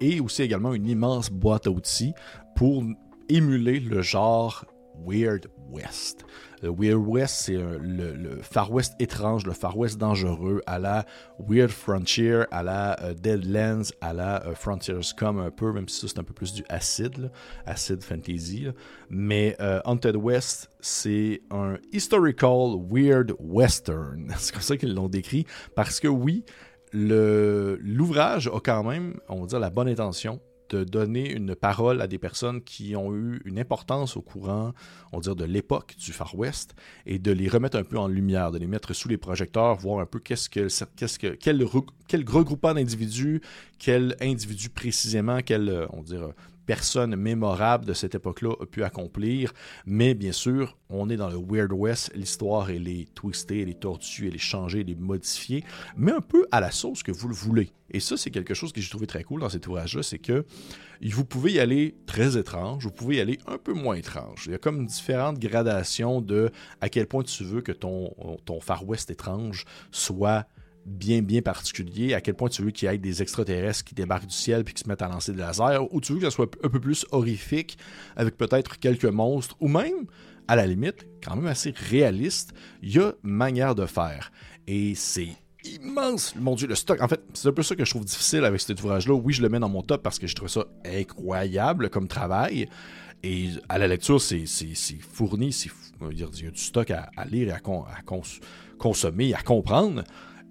et 0.00 0.20
aussi 0.20 0.42
également 0.42 0.74
une 0.74 0.86
immense 0.86 1.30
boîte 1.30 1.66
à 1.66 1.70
outils 1.70 2.12
pour 2.54 2.84
émuler 3.28 3.80
le 3.80 4.02
genre 4.02 4.66
Weird 5.04 5.46
West. 5.70 6.24
Le 6.62 6.70
Weird 6.70 7.06
West, 7.06 7.42
c'est 7.44 7.56
le, 7.56 8.38
Far 8.42 8.72
West 8.72 8.94
étrange, 8.98 9.46
le 9.46 9.52
Far 9.52 9.76
West 9.76 9.98
dangereux, 9.98 10.62
à 10.66 10.78
la 10.78 11.04
Weird 11.38 11.70
Frontier, 11.70 12.44
à 12.50 12.62
la 12.62 13.00
euh, 13.02 13.14
Deadlands, 13.14 13.90
à 14.00 14.12
la 14.12 14.44
euh, 14.46 14.54
Frontiers 14.54 15.00
Come 15.16 15.38
un 15.38 15.50
peu, 15.50 15.72
même 15.72 15.88
si 15.88 16.00
ça 16.00 16.08
c'est 16.08 16.18
un 16.18 16.24
peu 16.24 16.32
plus 16.32 16.52
du 16.54 16.64
acid, 16.68 17.30
acid 17.66 18.02
fantasy. 18.02 18.68
Mais 19.10 19.56
euh, 19.60 19.80
Haunted 19.84 20.16
West, 20.16 20.70
c'est 20.80 21.42
un 21.50 21.76
historical 21.92 22.76
weird 22.90 23.34
western. 23.38 24.32
C'est 24.38 24.52
comme 24.52 24.62
ça 24.62 24.76
qu'ils 24.76 24.94
l'ont 24.94 25.08
décrit, 25.08 25.46
parce 25.74 26.00
que 26.00 26.08
oui, 26.08 26.44
l'ouvrage 26.92 28.48
a 28.48 28.60
quand 28.60 28.84
même, 28.84 29.18
on 29.28 29.40
va 29.40 29.46
dire, 29.46 29.58
la 29.58 29.70
bonne 29.70 29.88
intention 29.88 30.40
de 30.70 30.84
donner 30.84 31.30
une 31.30 31.54
parole 31.54 32.00
à 32.00 32.06
des 32.06 32.18
personnes 32.18 32.62
qui 32.62 32.96
ont 32.96 33.14
eu 33.14 33.40
une 33.44 33.58
importance 33.58 34.16
au 34.16 34.22
courant, 34.22 34.72
on 35.12 35.18
va 35.18 35.22
dire, 35.22 35.36
de 35.36 35.44
l'époque 35.44 35.94
du 35.98 36.12
Far 36.12 36.36
West, 36.36 36.74
et 37.06 37.18
de 37.18 37.32
les 37.32 37.48
remettre 37.48 37.76
un 37.76 37.84
peu 37.84 37.98
en 37.98 38.08
lumière, 38.08 38.50
de 38.52 38.58
les 38.58 38.66
mettre 38.66 38.92
sous 38.92 39.08
les 39.08 39.18
projecteurs, 39.18 39.76
voir 39.76 40.00
un 40.00 40.06
peu 40.06 40.18
qu'est-ce 40.18 40.48
que, 40.48 40.68
qu'est-ce 40.96 41.18
que, 41.18 41.28
quel, 41.28 41.64
quel 42.08 42.24
regroupement 42.28 42.74
d'individus, 42.74 43.40
quel 43.78 44.16
individu 44.20 44.68
précisément, 44.68 45.40
quel, 45.44 45.86
on 45.92 46.02
dirait, 46.02 46.34
personne 46.66 47.16
mémorable 47.16 47.86
de 47.86 47.94
cette 47.94 48.14
époque-là 48.14 48.54
a 48.60 48.66
pu 48.66 48.82
accomplir. 48.82 49.52
Mais 49.86 50.14
bien 50.14 50.32
sûr, 50.32 50.76
on 50.90 51.08
est 51.08 51.16
dans 51.16 51.30
le 51.30 51.38
Weird 51.38 51.72
West. 51.72 52.12
L'histoire, 52.14 52.70
elle 52.70 52.88
est 52.88 53.14
twistée, 53.14 53.62
elle 53.62 53.68
est 53.68 53.80
tordue, 53.80 54.28
elle 54.28 54.34
est 54.34 54.38
changée, 54.38 54.80
elle 54.80 54.90
est 54.90 54.98
modifiée, 54.98 55.64
mais 55.96 56.12
un 56.12 56.20
peu 56.20 56.46
à 56.50 56.60
la 56.60 56.70
sauce 56.70 57.02
que 57.02 57.12
vous 57.12 57.28
le 57.28 57.34
voulez. 57.34 57.70
Et 57.90 58.00
ça, 58.00 58.16
c'est 58.16 58.30
quelque 58.30 58.52
chose 58.52 58.72
que 58.72 58.80
j'ai 58.80 58.90
trouvé 58.90 59.06
très 59.06 59.22
cool 59.22 59.40
dans 59.40 59.48
cet 59.48 59.66
ouvrage-là, 59.68 60.02
c'est 60.02 60.18
que 60.18 60.44
vous 61.02 61.24
pouvez 61.24 61.52
y 61.52 61.60
aller 61.60 61.94
très 62.06 62.36
étrange, 62.36 62.84
vous 62.84 62.90
pouvez 62.90 63.16
y 63.16 63.20
aller 63.20 63.38
un 63.46 63.58
peu 63.58 63.72
moins 63.72 63.94
étrange. 63.94 64.44
Il 64.46 64.52
y 64.52 64.54
a 64.54 64.58
comme 64.58 64.86
différentes 64.86 65.38
gradations 65.38 66.20
de 66.20 66.50
à 66.80 66.88
quel 66.88 67.06
point 67.06 67.22
tu 67.22 67.44
veux 67.44 67.60
que 67.60 67.72
ton, 67.72 68.12
ton 68.44 68.60
Far 68.60 68.86
West 68.86 69.10
étrange 69.10 69.64
soit 69.92 70.46
bien, 70.86 71.20
bien 71.20 71.42
particulier, 71.42 72.14
à 72.14 72.20
quel 72.20 72.34
point 72.34 72.48
tu 72.48 72.62
veux 72.62 72.70
qu'il 72.70 72.88
y 72.88 72.94
ait 72.94 72.98
des 72.98 73.20
extraterrestres 73.20 73.84
qui 73.84 73.94
débarquent 73.94 74.26
du 74.26 74.34
ciel 74.34 74.64
puis 74.64 74.72
qui 74.72 74.84
se 74.84 74.88
mettent 74.88 75.02
à 75.02 75.08
lancer 75.08 75.32
des 75.32 75.40
lasers, 75.40 75.80
ou 75.90 76.00
tu 76.00 76.12
veux 76.12 76.20
que 76.20 76.24
ça 76.24 76.30
soit 76.30 76.48
un 76.62 76.68
peu 76.68 76.80
plus 76.80 77.04
horrifique, 77.10 77.76
avec 78.14 78.36
peut-être 78.36 78.78
quelques 78.78 79.04
monstres, 79.04 79.56
ou 79.60 79.68
même, 79.68 80.06
à 80.48 80.54
la 80.54 80.66
limite, 80.66 81.06
quand 81.24 81.34
même 81.34 81.46
assez 81.46 81.74
réaliste, 81.90 82.52
il 82.82 82.94
y 82.94 83.00
a 83.00 83.12
manière 83.22 83.74
de 83.74 83.84
faire. 83.84 84.30
Et 84.68 84.94
c'est 84.94 85.28
immense. 85.64 86.34
Mon 86.36 86.54
Dieu, 86.54 86.68
le 86.68 86.76
stock. 86.76 87.00
En 87.00 87.08
fait, 87.08 87.20
c'est 87.34 87.48
un 87.48 87.52
peu 87.52 87.64
ça 87.64 87.74
que 87.74 87.84
je 87.84 87.90
trouve 87.90 88.04
difficile 88.04 88.44
avec 88.44 88.60
cet 88.60 88.80
ouvrage-là. 88.80 89.14
Oui, 89.14 89.32
je 89.32 89.42
le 89.42 89.48
mets 89.48 89.58
dans 89.58 89.68
mon 89.68 89.82
top 89.82 90.02
parce 90.02 90.20
que 90.20 90.28
je 90.28 90.34
trouve 90.36 90.48
ça 90.48 90.64
incroyable 90.84 91.90
comme 91.90 92.06
travail. 92.06 92.68
Et 93.24 93.48
à 93.68 93.78
la 93.78 93.88
lecture, 93.88 94.20
c'est 94.20 94.44
fourni, 95.00 95.48
il 96.12 96.18
y 96.18 96.22
a 96.22 96.50
du 96.50 96.50
stock 96.54 96.92
à, 96.92 97.10
lire 97.28 97.48
et 97.48 97.52
à, 97.52 97.56
à 97.56 98.02
consommer, 98.78 99.34
à 99.34 99.42
comprendre. 99.42 100.04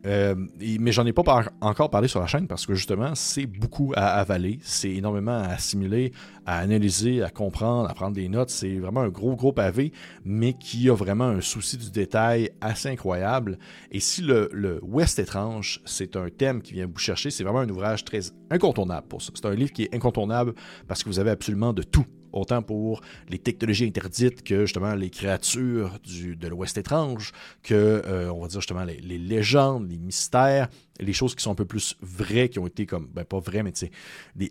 Euh, 0.05 0.35
mais 0.79 0.91
j'en 0.91 1.05
ai 1.05 1.13
pas 1.13 1.45
encore 1.61 1.89
parlé 1.89 2.07
sur 2.07 2.19
la 2.19 2.27
chaîne 2.27 2.47
parce 2.47 2.65
que 2.65 2.75
justement, 2.75 3.15
c'est 3.15 3.45
beaucoup 3.45 3.93
à 3.95 4.19
avaler, 4.19 4.59
c'est 4.61 4.91
énormément 4.91 5.37
à 5.37 5.47
assimiler, 5.47 6.11
à 6.45 6.59
analyser, 6.59 7.23
à 7.23 7.29
comprendre, 7.29 7.89
à 7.89 7.93
prendre 7.93 8.15
des 8.15 8.29
notes. 8.29 8.49
C'est 8.49 8.77
vraiment 8.77 9.01
un 9.01 9.09
gros, 9.09 9.35
gros 9.35 9.51
pavé, 9.51 9.91
mais 10.23 10.53
qui 10.53 10.89
a 10.89 10.95
vraiment 10.95 11.25
un 11.25 11.41
souci 11.41 11.77
du 11.77 11.89
détail 11.89 12.51
assez 12.61 12.89
incroyable. 12.89 13.57
Et 13.91 13.99
si 13.99 14.21
le, 14.21 14.49
le 14.53 14.79
Ouest 14.83 15.19
étrange, 15.19 15.81
c'est 15.85 16.15
un 16.15 16.29
thème 16.29 16.61
qui 16.61 16.73
vient 16.73 16.87
vous 16.87 16.97
chercher, 16.99 17.31
c'est 17.31 17.43
vraiment 17.43 17.59
un 17.59 17.69
ouvrage 17.69 18.05
très 18.05 18.21
incontournable 18.51 19.07
pour 19.07 19.21
ça. 19.21 19.31
C'est 19.33 19.45
un 19.45 19.55
livre 19.55 19.71
qui 19.71 19.83
est 19.83 19.95
incontournable 19.95 20.53
parce 20.87 21.03
que 21.03 21.09
vous 21.09 21.19
avez 21.19 21.31
absolument 21.31 21.73
de 21.73 21.83
tout 21.83 22.05
autant 22.35 22.61
pour 22.61 23.01
les 23.29 23.39
technologies 23.39 23.85
interdites 23.85 24.43
que 24.43 24.61
justement 24.61 24.93
les 24.95 25.09
créatures 25.09 25.99
du, 26.03 26.35
de 26.35 26.47
l'Ouest 26.47 26.77
étrange, 26.77 27.31
que, 27.63 27.73
euh, 28.05 28.31
on 28.31 28.41
va 28.41 28.47
dire 28.47 28.61
justement 28.61 28.83
les, 28.83 28.97
les, 28.97 29.17
légendes, 29.17 29.89
les 29.89 29.97
mystères, 29.97 30.67
les 30.99 31.13
choses 31.13 31.35
qui 31.35 31.43
sont 31.43 31.51
un 31.51 31.55
peu 31.55 31.65
plus 31.65 31.95
vraies, 32.01 32.49
qui 32.49 32.59
ont 32.59 32.67
été 32.67 32.85
comme, 32.85 33.07
ben 33.13 33.25
pas 33.25 33.39
vraies, 33.39 33.63
mais 33.63 33.71
tu 33.71 33.87
sais, 33.87 33.91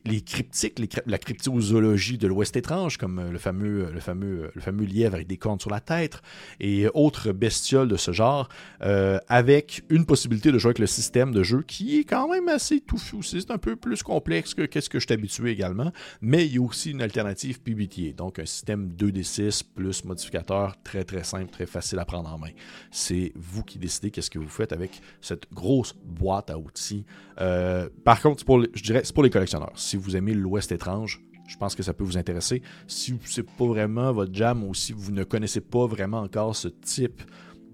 les, 0.05 0.21
cryptiques, 0.21 0.81
la 1.07 1.19
cryptozoologie 1.19 2.19
de 2.19 2.27
l'Ouest 2.27 2.57
étrange, 2.57 2.99
comme 2.99 3.19
euh, 3.19 3.31
le 3.31 3.39
fameux, 3.39 3.91
le, 3.93 4.01
fameux, 4.01 4.51
le 4.55 4.61
fameux 4.61 4.85
lièvre 4.85 5.15
avec 5.15 5.27
des 5.27 5.37
cornes 5.37 5.61
sur 5.61 5.71
la 5.71 5.81
tête, 5.81 6.21
et 6.61 6.87
autres 6.95 7.33
bestioles 7.33 7.89
de 7.89 7.97
ce 7.97 8.13
genre, 8.13 8.49
euh, 8.83 9.19
avec 9.29 9.85
une 9.89 10.05
possibilité 10.05 10.53
de 10.53 10.59
jouer 10.59 10.71
avec 10.71 10.79
le 10.81 10.87
système 10.87 11.33
de 11.33 11.43
jeu 11.43 11.63
qui 11.63 11.99
est 11.99 12.05
quand 12.05 12.29
même 12.29 12.49
assez 12.49 12.81
touffu. 12.81 13.23
C'est 13.23 13.51
un 13.51 13.59
peu 13.59 13.77
plus 13.77 14.03
complexe 14.03 14.55
que 14.55 14.63
qu'est-ce 14.63 14.91
que 14.91 15.01
je 15.01 15.07
habitué 15.15 15.51
également, 15.51 15.93
mais 16.21 16.47
il 16.47 16.55
y 16.55 16.59
a 16.59 16.63
aussi 16.63 16.91
une 16.91 17.03
alternative 17.03 17.61
PBTA, 17.61 18.13
donc 18.17 18.39
un 18.39 18.47
système 18.47 18.89
2D6 18.89 19.63
plus 19.75 20.05
modificateur 20.05 20.75
très 20.83 21.05
très 21.05 21.25
simple, 21.25 21.51
très 21.51 21.67
facile 21.67 21.99
à 21.99 22.05
prendre 22.05 22.33
en 22.33 22.39
main. 22.39 22.51
C'est 22.91 23.33
vous 23.35 23.63
qui 23.63 23.79
décidez 23.79 24.11
qu'est-ce 24.11 24.31
que 24.31 24.39
vous 24.39 24.49
faites 24.49 24.73
avec 24.73 25.01
cette 25.21 25.51
grosse 25.53 25.95
boîte 26.05 26.34
à 26.39 26.59
outils. 26.59 27.05
Euh, 27.41 27.89
par 28.05 28.21
contre, 28.21 28.45
je 28.75 28.83
dirais 28.83 29.03
c'est 29.05 29.15
pour 29.15 29.23
les 29.23 29.31
collectionneurs. 29.31 29.73
Si 29.77 29.97
vous 29.97 30.17
aimez 30.17 30.35
l'Ouest 30.35 30.73
étrange, 30.73 31.21
je 31.47 31.57
pense 31.57 31.75
que 31.75 31.83
ça 31.83 31.93
peut 31.93 32.05
vous 32.05 32.17
intéresser. 32.17 32.63
Si 32.87 33.15
c'est 33.25 33.43
pas 33.43 33.67
vraiment 33.67 34.13
votre 34.13 34.35
jam 34.35 34.65
ou 34.65 34.75
si 34.75 34.93
vous 34.93 35.13
ne 35.13 35.25
connaissez 35.25 35.61
pas 35.61 35.87
vraiment 35.87 36.21
encore 36.21 36.57
ce 36.57 36.69
type 36.69 37.23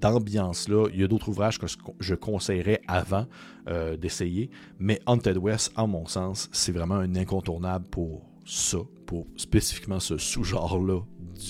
d'ambiance-là, 0.01 0.89
il 0.93 1.01
y 1.01 1.05
a 1.05 1.09
d'autres 1.09 1.29
ouvrages 1.29 1.59
que 1.59 1.67
je 2.01 2.15
conseillerais 2.15 2.81
avant 2.89 3.27
euh, 3.69 3.97
d'essayer. 3.97 4.51
Mais 4.79 4.99
Haunted 5.07 5.37
West, 5.37 5.73
à 5.77 5.87
mon 5.87 6.07
sens, 6.07 6.49
c'est 6.53 6.73
vraiment 6.73 6.97
un 6.97 7.15
incontournable 7.17 7.85
pour 7.91 8.23
ça, 8.47 8.79
pour 9.07 9.27
spécifiquement 9.37 10.01
ce 10.01 10.17
sous-genre-là 10.17 11.01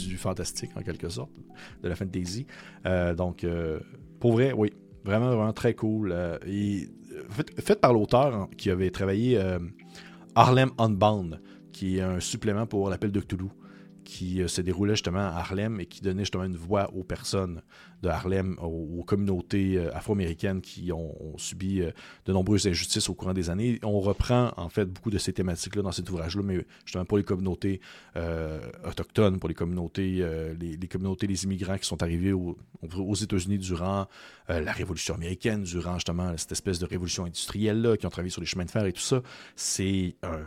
du 0.08 0.16
fantastique, 0.16 0.70
en 0.76 0.82
quelque 0.82 1.08
sorte, 1.08 1.30
de 1.82 1.88
la 1.88 1.94
fantasy. 1.94 2.46
Euh, 2.86 3.14
donc, 3.14 3.46
pour 4.18 4.32
vrai, 4.32 4.52
oui, 4.52 4.72
vraiment, 5.04 5.28
vraiment 5.28 5.52
très 5.52 5.74
cool. 5.74 6.14
et 6.46 6.88
fait, 7.28 7.80
par 7.80 7.92
l'auteur 7.92 8.48
qui 8.56 8.70
avait 8.70 8.90
travaillé 8.90 9.38
euh, 9.38 9.58
Harlem 10.34 10.70
Unbound, 10.78 11.40
qui 11.72 11.98
est 11.98 12.02
un 12.02 12.20
supplément 12.20 12.66
pour 12.66 12.88
l'appel 12.90 13.12
de 13.12 13.20
Cthulhu 13.20 13.48
qui 14.10 14.42
euh, 14.42 14.48
se 14.48 14.60
déroulait 14.60 14.94
justement 14.94 15.20
à 15.20 15.36
Harlem 15.36 15.78
et 15.78 15.86
qui 15.86 16.00
donnait 16.00 16.22
justement 16.22 16.42
une 16.42 16.56
voix 16.56 16.92
aux 16.94 17.04
personnes 17.04 17.62
de 18.02 18.08
Harlem, 18.08 18.56
aux, 18.60 19.04
communautés 19.04 19.76
euh, 19.76 19.94
afro-américaines 19.94 20.60
qui 20.60 20.90
ont, 20.90 21.14
subi 21.36 21.80
euh, 21.80 21.92
de 22.26 22.32
nombreuses 22.32 22.66
injustices 22.66 23.08
au 23.08 23.14
courant 23.14 23.34
des 23.34 23.50
années. 23.50 23.78
On 23.84 24.00
reprend 24.00 24.52
en 24.56 24.68
fait 24.68 24.86
beaucoup 24.86 25.10
de 25.10 25.18
ces 25.18 25.32
thématiques-là 25.32 25.82
dans 25.82 25.92
cet 25.92 26.10
ouvrage-là, 26.10 26.42
mais 26.42 26.66
justement 26.84 27.04
pour 27.04 27.18
les 27.18 27.24
communautés 27.24 27.80
autochtones, 28.84 29.38
pour 29.38 29.48
les 29.48 29.54
communautés, 29.54 30.26
les, 30.58 30.88
communautés, 30.88 31.26
les 31.26 31.44
immigrants 31.44 31.78
qui 31.78 31.86
sont 31.86 32.02
arrivés 32.02 32.32
aux 32.32 33.14
États-Unis 33.14 33.58
durant 33.58 34.06
la 34.48 34.72
Révolution 34.72 35.14
américaine, 35.14 35.62
durant 35.62 35.94
justement 35.94 36.36
cette 36.36 36.52
espèce 36.52 36.78
de 36.78 36.86
révolution 36.86 37.24
industrielle-là, 37.24 37.96
qui 37.96 38.06
ont 38.06 38.10
travaillé 38.10 38.30
sur 38.30 38.40
les 38.40 38.46
chemins 38.46 38.64
de 38.64 38.70
fer 38.70 38.84
et 38.84 38.92
tout 38.92 39.00
ça. 39.00 39.22
C'est 39.54 40.16
un 40.22 40.40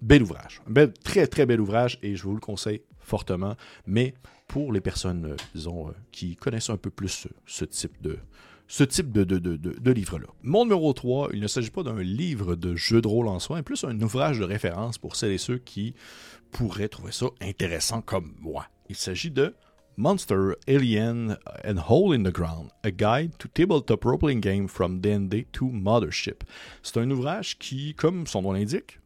bel 0.00 0.22
ouvrage. 0.22 0.60
Un 0.74 0.88
très, 0.88 1.26
très 1.26 1.46
bel 1.46 1.60
ouvrage 1.60 1.98
et 2.02 2.16
je 2.16 2.22
vous 2.24 2.34
le 2.34 2.40
conseille 2.40 2.82
fortement. 3.00 3.56
Mais 3.86 4.14
pour 4.46 4.72
les 4.72 4.80
personnes, 4.80 5.36
euh, 5.56 5.70
euh, 5.70 5.92
qui 6.12 6.36
connaissent 6.36 6.70
un 6.70 6.76
peu 6.76 6.90
plus 6.90 7.28
ce 7.46 7.64
type 7.64 8.00
de, 8.00 8.18
ce 8.66 8.84
type 8.84 9.12
de, 9.12 9.24
de, 9.24 9.38
de, 9.38 9.56
de 9.56 9.90
livre-là. 9.90 10.26
Mon 10.42 10.64
numéro 10.64 10.92
3, 10.92 11.30
il 11.32 11.40
ne 11.40 11.46
s'agit 11.46 11.70
pas 11.70 11.82
d'un 11.82 12.00
livre 12.02 12.54
de 12.54 12.76
jeu 12.76 13.00
de 13.00 13.08
rôle 13.08 13.28
en 13.28 13.38
soi, 13.38 13.56
mais 13.56 13.62
plus 13.62 13.84
un 13.84 14.00
ouvrage 14.00 14.38
de 14.38 14.44
référence 14.44 14.98
pour 14.98 15.16
celles 15.16 15.32
et 15.32 15.38
ceux 15.38 15.58
qui 15.58 15.94
pourraient 16.50 16.88
trouver 16.88 17.12
ça 17.12 17.26
intéressant 17.40 18.02
comme 18.02 18.34
moi. 18.40 18.66
Il 18.88 18.96
s'agit 18.96 19.30
de 19.30 19.54
Monster, 19.96 20.52
Alien 20.68 21.38
and 21.64 21.78
Hole 21.88 22.14
in 22.14 22.22
the 22.22 22.32
Ground, 22.32 22.70
A 22.84 22.90
Guide 22.90 23.32
to 23.38 23.48
Tabletop 23.48 24.04
Role-Playing 24.04 24.40
Game 24.40 24.68
from 24.68 25.00
D&D 25.00 25.46
to 25.50 25.70
Mothership. 25.70 26.44
C'est 26.82 26.98
un 26.98 27.10
ouvrage 27.10 27.58
qui, 27.58 27.94
comme 27.94 28.26
son 28.26 28.42
nom 28.42 28.52
l'indique, 28.52 29.00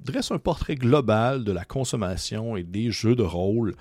dresse 0.00 0.30
un 0.30 0.38
portrait 0.38 0.74
global 0.74 1.44
de 1.44 1.52
la 1.52 1.64
consommation 1.64 2.56
et 2.56 2.62
des 2.62 2.90
jeux 2.90 3.14
de 3.14 3.22
rôle 3.22 3.74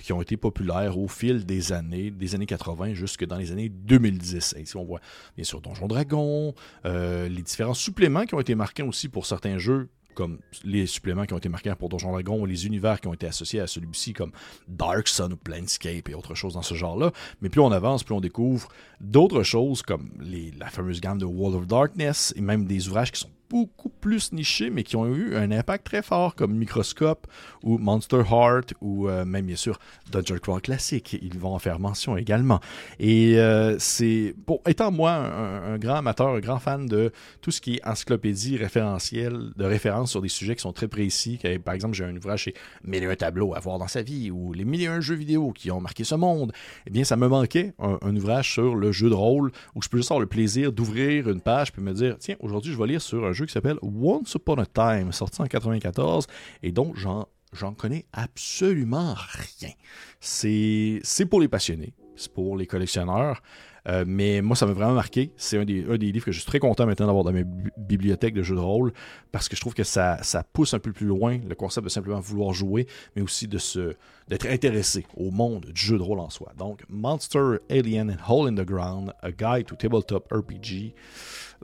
qui 0.00 0.12
ont 0.12 0.20
été 0.20 0.36
populaires 0.36 0.98
au 0.98 1.08
fil 1.08 1.46
des 1.46 1.72
années, 1.72 2.10
des 2.10 2.34
années 2.34 2.46
80 2.46 2.94
jusque 2.94 3.24
dans 3.24 3.36
les 3.36 3.52
années 3.52 3.68
2010. 3.68 4.56
Ici, 4.58 4.76
on 4.76 4.84
voit 4.84 5.00
bien 5.36 5.44
sûr 5.44 5.60
Donjon 5.60 5.86
Dragon, 5.86 6.54
euh, 6.84 7.28
les 7.28 7.42
différents 7.42 7.74
suppléments 7.74 8.24
qui 8.24 8.34
ont 8.34 8.40
été 8.40 8.54
marqués 8.54 8.82
aussi 8.82 9.08
pour 9.08 9.26
certains 9.26 9.58
jeux 9.58 9.88
comme 10.14 10.38
les 10.62 10.86
suppléments 10.86 11.26
qui 11.26 11.34
ont 11.34 11.38
été 11.38 11.48
marqués 11.48 11.74
pour 11.76 11.88
Donjon 11.88 12.12
Dragon 12.12 12.40
ou 12.40 12.46
les 12.46 12.66
univers 12.66 13.00
qui 13.00 13.08
ont 13.08 13.14
été 13.14 13.26
associés 13.26 13.60
à 13.60 13.66
celui-ci 13.66 14.12
comme 14.12 14.32
Dark 14.68 15.08
Sun 15.08 15.32
ou 15.32 15.36
Planescape 15.36 16.08
et 16.08 16.14
autres 16.14 16.34
choses 16.34 16.54
dans 16.54 16.62
ce 16.62 16.74
genre-là. 16.74 17.10
Mais 17.40 17.48
plus 17.48 17.60
on 17.60 17.72
avance, 17.72 18.04
plus 18.04 18.14
on 18.14 18.20
découvre 18.20 18.68
d'autres 19.00 19.42
choses 19.42 19.82
comme 19.82 20.10
les, 20.20 20.52
la 20.52 20.68
fameuse 20.68 21.00
gamme 21.00 21.18
de 21.18 21.24
World 21.24 21.56
of 21.56 21.66
Darkness 21.66 22.32
et 22.36 22.40
même 22.40 22.64
des 22.64 22.88
ouvrages 22.88 23.12
qui 23.12 23.20
sont 23.20 23.30
beaucoup 23.54 23.88
plus 23.88 24.32
nichés, 24.32 24.68
mais 24.68 24.82
qui 24.82 24.96
ont 24.96 25.06
eu 25.06 25.36
un 25.36 25.52
impact 25.52 25.86
très 25.86 26.02
fort, 26.02 26.34
comme 26.34 26.54
Microscope 26.56 27.28
ou 27.62 27.78
Monster 27.78 28.22
Heart, 28.28 28.74
ou 28.80 29.08
euh, 29.08 29.24
même 29.24 29.46
bien 29.46 29.54
sûr 29.54 29.78
Dungeon 30.10 30.38
Crawl 30.38 30.60
Classic. 30.60 31.16
Ils 31.22 31.38
vont 31.38 31.54
en 31.54 31.60
faire 31.60 31.78
mention 31.78 32.16
également. 32.16 32.58
Et 32.98 33.38
euh, 33.38 33.76
c'est, 33.78 34.34
bon, 34.44 34.60
étant 34.66 34.90
moi 34.90 35.12
un, 35.12 35.78
grand 35.78 35.94
amateur, 35.94 36.30
un 36.30 36.40
grand 36.40 36.58
fan 36.58 36.86
de 36.86 37.12
tout 37.42 37.52
ce 37.52 37.60
qui 37.60 37.76
est 37.76 37.86
encyclopédie 37.86 38.56
référentielle, 38.56 39.52
de 39.54 39.64
référence 39.64 40.10
sur 40.10 40.20
des 40.20 40.28
sujets 40.28 40.56
qui 40.56 40.62
sont 40.62 40.72
très 40.72 40.88
précis, 40.88 41.38
par 41.64 41.74
exemple, 41.74 41.94
j'ai 41.94 42.04
un 42.04 42.16
ouvrage 42.16 42.42
chez 42.42 42.54
Mille 42.82 43.04
un 43.04 43.14
tableaux 43.14 43.54
à 43.54 43.60
voir 43.60 43.78
dans 43.78 43.86
sa 43.86 44.02
vie, 44.02 44.32
ou 44.32 44.52
les 44.52 44.64
mille 44.64 44.82
et 44.82 44.88
un 44.88 45.00
jeux 45.00 45.14
vidéo 45.14 45.52
qui 45.52 45.70
ont 45.70 45.80
marqué 45.80 46.02
ce 46.02 46.16
monde, 46.16 46.52
eh 46.88 46.90
bien, 46.90 47.04
ça 47.04 47.16
me 47.16 47.28
manquait 47.28 47.72
un, 47.78 47.98
un 48.02 48.16
ouvrage 48.16 48.52
sur 48.52 48.74
le 48.74 48.90
jeu 48.90 49.10
de 49.10 49.14
rôle 49.14 49.52
où 49.76 49.82
je 49.82 49.88
peux 49.88 49.98
juste 49.98 50.10
avoir 50.10 50.20
le 50.20 50.26
plaisir 50.26 50.72
d'ouvrir 50.72 51.28
une 51.28 51.40
page 51.40 51.70
puis 51.72 51.82
me 51.82 51.92
dire, 51.92 52.16
tiens, 52.18 52.34
aujourd'hui, 52.40 52.72
je 52.72 52.78
vais 52.78 52.86
lire 52.88 53.02
sur 53.02 53.24
un 53.24 53.32
jeu 53.32 53.43
qui 53.46 53.52
s'appelle 53.52 53.78
Once 53.82 54.34
Upon 54.34 54.58
a 54.58 54.66
Time, 54.66 55.12
sorti 55.12 55.42
en 55.42 55.46
94, 55.46 56.26
et 56.62 56.72
dont 56.72 56.92
j'en, 56.94 57.26
j'en 57.52 57.74
connais 57.74 58.06
absolument 58.12 59.14
rien. 59.16 59.72
C'est, 60.20 61.00
c'est 61.02 61.26
pour 61.26 61.40
les 61.40 61.48
passionnés, 61.48 61.94
c'est 62.16 62.32
pour 62.32 62.56
les 62.56 62.66
collectionneurs. 62.66 63.42
Euh, 63.86 64.04
mais 64.06 64.40
moi, 64.40 64.56
ça 64.56 64.66
m'a 64.66 64.72
vraiment 64.72 64.94
marqué. 64.94 65.32
C'est 65.36 65.58
un 65.58 65.64
des, 65.64 65.84
un 65.84 65.98
des, 65.98 66.10
livres 66.10 66.24
que 66.24 66.32
je 66.32 66.38
suis 66.38 66.46
très 66.46 66.58
content 66.58 66.86
maintenant 66.86 67.06
d'avoir 67.06 67.24
dans 67.24 67.32
mes 67.32 67.44
bibliothèques 67.76 68.34
de 68.34 68.42
jeux 68.42 68.54
de 68.54 68.60
rôle 68.60 68.92
parce 69.30 69.48
que 69.48 69.56
je 69.56 69.60
trouve 69.60 69.74
que 69.74 69.84
ça, 69.84 70.22
ça 70.22 70.42
pousse 70.42 70.74
un 70.74 70.78
peu 70.78 70.92
plus 70.92 71.06
loin 71.06 71.38
le 71.46 71.54
concept 71.54 71.84
de 71.84 71.90
simplement 71.90 72.20
vouloir 72.20 72.54
jouer, 72.54 72.86
mais 73.14 73.22
aussi 73.22 73.46
de 73.46 73.58
se, 73.58 73.94
d'être 74.28 74.46
intéressé 74.46 75.06
au 75.16 75.30
monde 75.30 75.66
du 75.66 75.80
jeu 75.80 75.98
de 75.98 76.02
rôle 76.02 76.20
en 76.20 76.30
soi. 76.30 76.52
Donc, 76.56 76.82
Monster, 76.88 77.58
Alien 77.70 78.10
and 78.10 78.32
Hole 78.32 78.48
in 78.48 78.54
the 78.54 78.66
Ground, 78.66 79.12
A 79.22 79.30
Guide 79.30 79.66
to 79.66 79.76
Tabletop 79.76 80.32
RPG. 80.32 80.94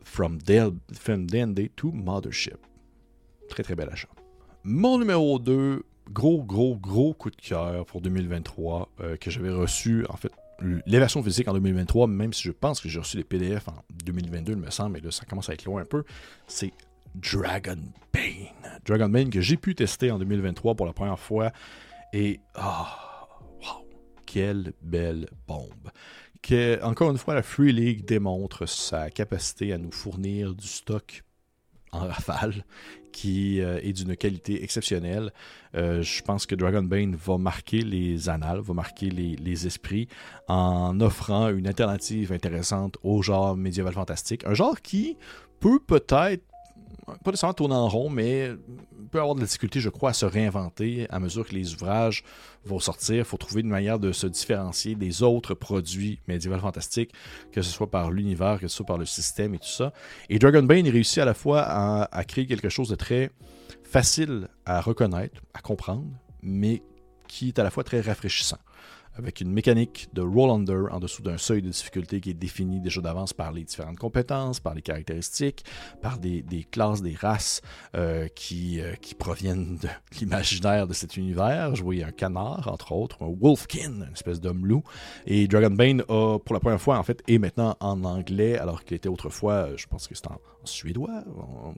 From 0.03 0.39
D&D 0.39 1.71
to 1.77 1.93
Mothership. 1.93 2.59
Très 3.49 3.63
très 3.63 3.75
bel 3.75 3.89
achat. 3.91 4.09
Mon 4.65 4.99
numéro 4.99 5.39
2, 5.39 5.83
gros 6.11 6.43
gros 6.43 6.77
gros 6.77 7.15
coup 7.15 7.31
de 7.31 7.37
cœur 7.37 7.87
pour 7.87 8.01
2023 8.01 8.89
euh, 9.01 9.17
que 9.17 9.31
j'avais 9.31 9.51
reçu 9.51 10.05
en 10.09 10.17
fait 10.17 10.33
les 10.87 10.99
versions 10.99 11.23
physiques 11.23 11.49
en 11.49 11.55
2023, 11.55 12.07
même 12.07 12.33
si 12.33 12.43
je 12.43 12.53
pense 12.53 12.81
que 12.81 12.89
j'ai 12.89 12.99
reçu 12.99 13.17
les 13.17 13.25
PDF 13.25 13.69
en 13.69 13.83
2022, 14.05 14.53
il 14.53 14.59
me 14.59 14.71
semble, 14.71 14.93
mais 14.93 15.01
là 15.01 15.11
ça 15.11 15.25
commence 15.25 15.49
à 15.49 15.55
être 15.55 15.65
loin 15.65 15.83
un 15.83 15.87
peu, 15.87 16.05
c'est 16.47 16.73
Dragon 17.15 17.79
Bane. 18.13 18.81
Dragon 18.85 19.09
Bane 19.09 19.31
que 19.31 19.41
j'ai 19.41 19.57
pu 19.57 19.75
tester 19.75 20.11
en 20.11 20.19
2023 20.19 20.75
pour 20.75 20.87
la 20.87 20.93
première 20.93 21.19
fois 21.19 21.51
et 22.13 22.41
oh, 22.59 22.85
wow, 23.63 23.87
quelle 24.27 24.73
belle 24.83 25.29
bombe 25.47 25.91
que, 26.43 26.83
encore 26.83 27.11
une 27.11 27.19
fois, 27.19 27.35
la 27.35 27.43
Free 27.43 27.73
League 27.73 28.05
démontre 28.05 28.67
sa 28.67 29.11
capacité 29.11 29.73
à 29.73 29.79
nous 29.79 29.93
fournir 29.93 30.55
du 30.55 30.67
stock 30.67 31.23
en 31.93 32.01
rafale 32.01 32.65
qui 33.13 33.61
euh, 33.61 33.81
est 33.83 33.93
d'une 33.93 34.17
qualité 34.17 34.63
exceptionnelle. 34.63 35.33
Euh, 35.75 36.03
je 36.03 36.23
pense 36.23 36.47
que 36.47 36.55
Dragonbane 36.55 37.17
va 37.17 37.39
marquer 37.39 37.83
les 37.83 38.29
annales, 38.29 38.61
va 38.61 38.75
marquer 38.75 39.11
les, 39.11 39.67
esprits 39.67 40.09
en 40.49 41.01
offrant 41.01 41.49
une 41.49 41.67
alternative 41.67 42.33
intéressante 42.33 42.97
au 43.03 43.21
genre 43.23 43.57
médiéval 43.57 43.93
fantastique. 43.93 44.47
Un 44.47 44.55
genre 44.55 44.81
qui 44.81 45.17
peut 45.59 45.81
peut-être 45.81 46.45
pas 47.25 47.31
nécessairement 47.33 47.55
tourner 47.55 47.75
en 47.75 47.89
rond, 47.89 48.09
mais 48.09 48.51
peut 49.11 49.21
avoir 49.21 49.35
de 49.35 49.41
la 49.41 49.47
difficulté, 49.47 49.81
je 49.81 49.89
crois, 49.89 50.11
à 50.11 50.13
se 50.13 50.27
réinventer 50.27 51.07
à 51.11 51.19
mesure 51.19 51.47
que 51.47 51.55
les 51.55 51.75
ouvrages 51.75 52.25
vont 52.65 52.79
sortir. 52.79 53.17
Il 53.17 53.25
faut 53.25 53.37
trouver 53.37 53.61
une 53.63 53.69
manière 53.69 53.99
de 53.99 54.13
se 54.13 54.27
différencier 54.27 54.95
des 54.95 55.23
autres 55.23 55.55
produits 55.55 56.21
médiéval 56.29 56.61
fantastiques, 56.61 57.13
que 57.53 57.63
ce 57.63 57.71
soit 57.71 57.91
par 57.91 58.11
l'univers, 58.11 58.59
que 58.61 58.69
ce 58.69 58.77
soit 58.77 58.87
par 58.87 58.99
le 58.99 59.07
système 59.07 59.55
et 59.55 59.59
tout 59.59 59.67
ça. 59.67 59.93
Et 60.29 60.39
Dragonbane 60.39 60.89
réussit 60.89 61.19
à 61.19 61.25
la 61.25 61.35
fois 61.35 61.63
à 61.63 62.25
créer 62.25 62.47
quelque 62.47 62.69
chose 62.69 62.89
de 62.89 62.97
très 62.97 63.31
facile 63.83 64.49
à 64.65 64.81
reconnaître, 64.81 65.41
à 65.55 65.61
comprendre, 65.61 66.07
mais 66.43 66.83
qui 67.27 67.49
est 67.49 67.59
à 67.59 67.65
la 67.65 67.71
fois 67.71 67.85
très 67.85 68.01
rafraîchissant 68.01 68.59
avec 69.21 69.41
une 69.41 69.53
mécanique 69.53 70.09
de 70.15 70.23
roll 70.23 70.51
under 70.51 70.93
en 70.93 70.99
dessous 70.99 71.23
d'un 71.23 71.37
seuil 71.37 71.61
de 71.61 71.69
difficulté 71.69 72.21
qui 72.21 72.31
est 72.31 72.35
défini 72.35 72.81
déjà 72.81 73.01
d'avance 73.01 73.33
par 73.33 73.53
les 73.53 73.65
différentes 73.65 73.99
compétences, 73.99 74.61
par 74.61 74.75
les 74.75 74.83
caractéristiques, 74.83 75.65
par 76.01 76.19
des, 76.19 76.43
classes, 76.71 77.03
des 77.03 77.15
races 77.15 77.61
euh, 77.95 78.29
qui, 78.35 78.81
euh, 78.81 78.95
qui 78.95 79.15
proviennent 79.15 79.77
de 79.77 79.89
l'imaginaire 80.21 80.87
de 80.87 80.95
cet 80.95 81.17
univers. 81.17 81.75
Voyais 81.75 82.05
un 82.05 82.13
canard, 82.13 82.69
entre 82.69 82.93
autres, 82.93 83.23
un 83.23 83.35
wolfkin, 83.41 84.07
une 84.07 84.13
espèce 84.13 84.41
d'homme 84.41 84.67
loup. 84.67 84.83
Et 85.27 85.47
Dragonbane 85.47 86.03
a, 86.09 86.39
pour 86.39 86.55
la 86.55 86.61
première 86.61 86.81
fois, 86.81 86.99
en 86.99 87.03
fait, 87.03 87.23
est 87.29 87.39
maintenant 87.39 87.77
en 87.81 88.03
anglais, 88.05 88.59
alors 88.59 88.85
qu'il 88.85 88.97
était 88.97 89.09
autrefois, 89.09 89.53
euh, 89.53 89.77
je 89.77 89.87
pense 89.87 90.09
que 90.09 90.15
c'est 90.15 90.27
en, 90.29 90.41
suédois. 90.65 91.25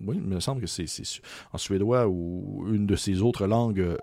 oui, 0.06 0.16
il 0.16 0.22
me 0.22 0.40
semble 0.40 0.60
que 0.60 0.66
c'est 0.66 0.86
en 1.52 1.58
suédois 1.58 2.08
ou 2.08 2.64
une 2.72 2.86
de 2.86 2.96
ces 2.96 3.22
autres 3.22 3.46
langues 3.46 3.96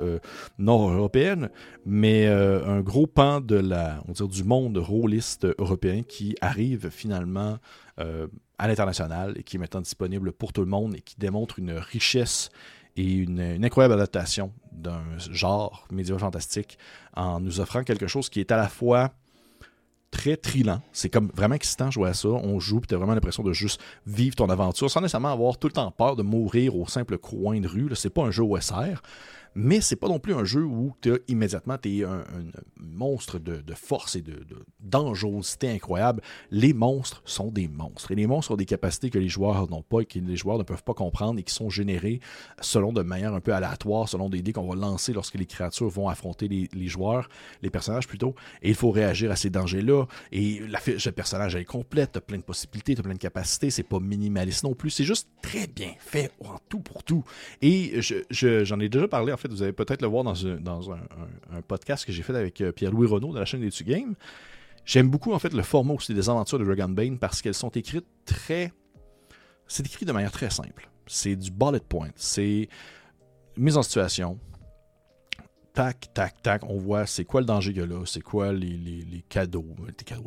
nord-européennes. 0.58 1.50
Mais 1.86 2.28
un 2.28 2.82
gros 2.82 3.08
pan 3.08 3.42
de 3.42 3.56
la, 3.56 4.02
on 4.08 4.14
du 4.28 4.44
monde 4.44 4.78
rôliste 4.78 5.48
européen 5.58 6.04
qui 6.04 6.36
arrive 6.42 6.90
finalement 6.90 7.58
euh, 8.00 8.28
à 8.58 8.68
l'international 8.68 9.38
et 9.38 9.44
qui 9.44 9.56
est 9.56 9.60
maintenant 9.60 9.82
disponible 9.82 10.34
pour 10.34 10.52
tout 10.52 10.62
le 10.62 10.68
monde 10.68 10.96
et 10.96 11.02
qui 11.02 11.16
démontre 11.18 11.60
une 11.60 11.72
richesse 11.72 12.50
et 12.98 13.10
une, 13.10 13.40
incroyable 13.64 13.94
adaptation 13.94 14.52
d'un 14.74 15.02
genre 15.18 15.88
médiéval 15.92 16.20
fantastique 16.20 16.78
en 17.16 17.40
nous 17.40 17.62
offrant 17.62 17.84
quelque 17.84 18.08
chose 18.08 18.30
qui 18.30 18.42
est 18.42 18.52
à 18.52 18.58
la 18.58 18.68
fois 18.68 19.14
très 20.20 20.36
trillant. 20.36 20.82
C'est 20.92 21.10
comme 21.10 21.32
vraiment 21.34 21.56
excitant 21.56 21.90
jouer 21.92 22.10
à 22.10 22.14
ça. 22.14 22.28
On 22.28 22.60
joue, 22.60 22.82
tu 22.86 22.94
as 22.94 22.98
vraiment 22.98 23.14
l'impression 23.14 23.42
de 23.42 23.54
juste 23.54 23.80
vivre 24.06 24.36
ton 24.36 24.50
aventure 24.50 24.92
sans 24.92 25.00
nécessairement 25.00 25.32
avoir 25.32 25.58
tout 25.58 25.68
le 25.68 25.72
temps 25.72 25.92
peur 25.92 26.18
de 26.18 26.24
mourir 26.24 26.76
au 26.76 26.86
simple 26.88 27.18
coin 27.18 27.58
de 27.62 27.68
rue. 27.68 27.90
C'est 27.96 28.10
pas 28.10 28.24
un 28.24 28.32
jeu 28.32 28.44
OSR 28.44 29.02
mais 29.56 29.82
c'est 29.82 29.96
pas 29.96 30.08
non 30.08 30.20
plus 30.20 30.34
un 30.34 30.44
jeu 30.44 30.64
où 30.64 30.94
tu 31.02 31.12
immédiatement 31.28 31.78
es 31.84 32.04
un, 32.04 32.24
monstre 32.80 33.40
de, 33.40 33.62
force 33.74 34.16
et 34.16 34.22
de, 34.22 34.46
dangerosité 34.80 35.70
incroyable. 35.70 36.22
Les 36.52 36.74
monstres 36.74 37.22
sont 37.26 37.52
des 37.52 37.68
monstres. 37.68 38.12
Et 38.12 38.16
les 38.16 38.28
monstres 38.28 38.52
ont 38.52 38.58
des 38.58 38.66
capacités 38.66 39.10
que 39.10 39.20
les 39.20 39.30
joueurs 39.30 39.70
n'ont 39.70 39.82
pas 39.82 40.02
et 40.02 40.06
que 40.06 40.20
les 40.20 40.36
joueurs 40.36 40.58
ne 40.58 40.64
peuvent 40.64 40.84
pas 40.84 40.94
comprendre 40.94 41.40
et 41.40 41.44
qui 41.44 41.54
sont 41.54 41.70
générés 41.70 42.20
selon 42.62 42.94
de 42.94 43.02
manière 43.02 43.34
un 43.34 43.40
peu 43.40 43.54
aléatoire, 43.54 44.08
selon 44.10 44.30
des 44.30 44.42
dés 44.42 44.54
qu'on 44.54 44.68
va 44.68 44.76
lancer 44.76 45.14
lorsque 45.14 45.36
les 45.36 45.46
créatures 45.46 45.90
vont 45.90 46.10
affronter 46.10 46.48
les, 46.48 46.88
joueurs, 46.88 47.30
les 47.62 47.70
personnages 47.70 48.08
plutôt. 48.08 48.36
Et 48.62 48.70
il 48.70 48.76
faut 48.76 48.92
réagir 48.92 49.32
à 49.32 49.36
ces 49.36 49.50
dangers-là. 49.50 50.06
Et 50.32 50.60
la 50.68 50.80
fiche 50.80 51.06
de 51.06 51.12
personnage 51.12 51.56
est 51.56 51.66
complète, 51.66 52.12
t'as 52.14 52.22
plein 52.22 52.38
de 52.38 52.44
possibilités, 52.44 52.96
t'as 52.96 53.04
plein 53.04 53.14
de 53.14 53.20
capacités, 53.20 53.70
c'est 53.70 53.84
pas 53.84 54.00
minimaliste 54.00 54.64
non 54.64 54.74
plus, 54.74 54.90
c'est 54.90 55.04
juste 55.04 55.30
très 55.42 55.68
bien 55.68 55.94
fait 56.00 56.32
en 56.44 56.58
tout 56.70 56.80
pour 56.80 57.04
tout. 57.04 57.24
Et 57.62 58.00
j'en 58.32 58.80
ai 58.80 58.90
déjà 58.90 59.08
parlé 59.08 59.32
fait, 59.40 59.48
vous 59.50 59.64
allez 59.64 59.74
peut-être 59.74 60.02
le 60.02 60.08
voir 60.08 60.24
dans, 60.24 60.92
un, 60.92 61.62
podcast 61.68 62.06
que 62.06 62.12
j'ai 62.12 62.24
fait 62.24 62.36
avec 62.36 62.62
euh, 62.62 62.72
Pierre-Louis 62.72 63.08
Renault 63.08 63.34
de 63.34 63.40
la 63.40 63.46
chaîne 63.46 63.62
des 63.62 63.70
Game. 63.84 64.16
J'aime 64.86 65.10
beaucoup 65.10 65.34
en 65.34 65.40
fait 65.40 65.54
le 65.54 65.62
format 65.62 65.94
aussi 65.94 66.14
des 66.14 66.30
aventures 66.30 66.60
de 66.60 66.66
Dragon 66.66 66.90
Bane 66.90 67.20
parce 67.20 67.42
qu'elles 67.42 67.54
sont 67.54 67.70
écrites 67.70 68.08
très. 68.26 68.74
C'est 69.68 69.86
écrit 69.86 70.06
de 70.06 70.12
manière 70.12 70.32
très 70.32 70.50
simple. 70.50 70.90
C'est 71.06 71.36
du 71.36 71.52
bullet 71.52 71.80
point. 71.80 72.10
C'est 72.16 72.70
mise 73.56 73.78
en 73.78 73.84
situation. 73.84 74.40
Tac, 75.74 76.12
tac, 76.14 76.42
tac. 76.42 76.64
On 76.66 76.78
voit 76.78 77.06
c'est 77.06 77.24
quoi 77.24 77.42
le 77.42 77.46
danger 77.46 77.72
qu'il 77.72 77.82
y 77.82 77.84
a 77.84 77.88
là, 77.88 78.04
c'est 78.06 78.22
quoi 78.22 78.52
les, 78.52 79.24
cadeaux, 79.30 79.76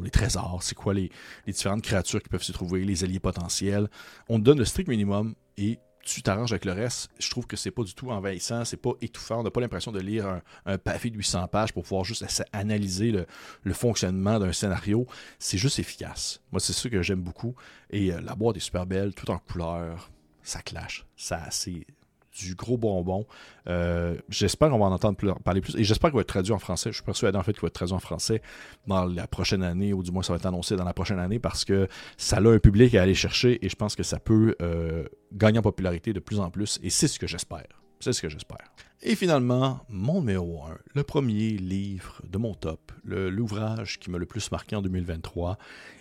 les 0.01 0.11
trésors, 0.11 0.63
c'est 0.63 0.77
quoi 0.77 0.95
les 0.95 1.11
différentes 1.47 1.83
créatures 1.83 2.23
qui 2.23 2.29
peuvent 2.29 2.43
se 2.43 2.53
trouver, 2.53 2.85
les 2.85 3.05
alliés 3.05 3.21
potentiels. 3.21 3.89
On 4.29 4.39
donne 4.39 4.59
le 4.59 4.65
strict 4.65 4.89
minimum 4.89 5.35
et 5.57 5.79
tu 6.03 6.23
t'arranges 6.23 6.53
avec 6.53 6.65
le 6.65 6.73
reste. 6.73 7.11
Je 7.19 7.31
trouve 7.31 7.47
que 7.47 7.57
c'est 7.57 7.71
pas 7.71 7.83
du 7.83 7.95
tout 7.95 8.11
envahissant, 8.11 8.65
c'est 8.65 8.77
pas 8.77 8.93
étouffant. 9.01 9.41
On 9.41 9.43
n'a 9.43 9.51
pas 9.51 9.61
l'impression 9.61 9.93
de 9.93 10.01
lire 10.01 10.41
un, 10.67 10.79
pavé 10.79 11.11
de 11.11 11.17
800 11.17 11.49
pages 11.49 11.73
pour 11.73 11.85
pouvoir 11.85 12.05
juste 12.05 12.25
analyser 12.53 13.13
le, 13.13 13.73
fonctionnement 13.73 14.39
d'un 14.39 14.53
scénario. 14.53 15.07
C'est 15.39 15.59
juste 15.59 15.79
efficace. 15.79 16.41
Moi, 16.51 16.61
c'est 16.61 16.73
ça 16.73 16.89
que 16.89 17.03
j'aime 17.03 17.23
beaucoup. 17.23 17.55
Et 17.91 18.13
euh, 18.13 18.21
la 18.21 18.35
boîte 18.35 18.57
est 18.57 18.61
super 18.61 18.87
belle, 18.87 19.15
tout 19.15 19.31
en 19.31 19.39
couleur. 19.39 20.11
Ça 20.43 20.61
clash. 20.61 21.07
Ça, 21.17 21.49
c'est 21.51 21.87
du 22.33 22.55
gros 22.55 22.79
bonbon. 22.79 23.27
Euh, 23.69 24.17
j'espère 24.29 24.71
qu'on 24.71 24.79
va 24.79 24.87
en 24.87 24.93
entendre 24.93 25.17
parler 25.41 25.61
plus. 25.61 25.77
Et 25.77 25.85
j'espère 25.85 26.11
qu'il 26.11 26.17
va 26.17 26.23
être 26.23 26.29
traduit 26.29 26.53
en 26.53 26.59
français. 26.59 26.91
Je 26.91 26.97
suis 26.97 27.05
persuadé 27.05 27.37
en 27.37 27.43
fait 27.43 27.53
qu'il 27.53 27.63
va 27.63 27.69
être 27.69 27.75
traduit 27.75 27.95
en 27.95 28.01
français 28.01 28.43
dans 28.87 29.05
la 29.05 29.27
prochaine 29.27 29.63
année, 29.63 29.93
ou 29.93 30.03
du 30.03 30.11
moins 30.11 30.23
ça 30.23 30.33
va 30.33 30.39
être 30.39 30.47
annoncé 30.47 30.77
dans 30.77 30.85
la 30.85 30.95
prochaine 30.95 31.19
année 31.19 31.39
parce 31.39 31.65
que 31.65 31.89
ça 32.17 32.39
a 32.39 32.41
un 32.41 32.59
public 32.59 32.95
à 32.95 33.03
aller 33.03 33.15
chercher 33.15 33.65
et 33.65 33.69
je 33.69 33.77
pense 33.77 33.95
que 33.95 34.03
ça 34.03 34.19
peut 34.19 34.57
euh, 34.63 35.05
gagner 35.33 35.59
en 35.59 35.63
popularité 35.63 36.13
de 36.13 36.21
plus 36.21 36.41
en 36.41 36.51
plus. 36.51 36.79
Et 36.83 36.91
c'est 36.91 37.09
ce 37.09 37.19
que 37.19 37.27
j'espère. 37.27 37.83
C'est 38.01 38.13
ce 38.13 38.21
que 38.21 38.29
j'espère. 38.29 38.73
Et 39.05 39.15
finalement, 39.15 39.81
mon 39.89 40.21
numéro 40.21 40.65
1, 40.65 40.79
le 40.95 41.03
premier 41.05 41.51
livre 41.51 42.21
de 42.29 42.39
mon 42.39 42.55
top, 42.55 42.93
l'ouvrage 43.05 44.01
qui 44.01 44.11
m'a 44.11 44.19
le 44.19 44.27
plus 44.27 44.51
marqué 44.51 44.75
en 44.75 44.83
2023. 44.83 45.57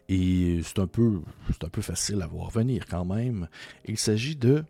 Et 0.10 0.62
c'est 0.64 0.80
un 0.80 0.88
peu, 0.88 1.22
un 1.64 1.70
peu 1.70 1.82
facile 1.82 2.22
à 2.22 2.28
voir 2.28 2.50
venir 2.50 2.86
quand 2.88 3.06
même. 3.06 3.48
Il 3.86 3.98
s'agit 3.98 4.36
de 4.36 4.64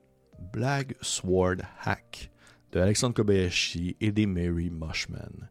Black 0.54 0.95
Sword 1.01 1.58
Hack 1.84 2.32
de 2.71 2.80
Alexandre 2.80 3.13
Kobayashi 3.13 3.95
et 3.99 4.12
des 4.12 4.25
Mary 4.25 4.69
Mushman. 4.69 5.49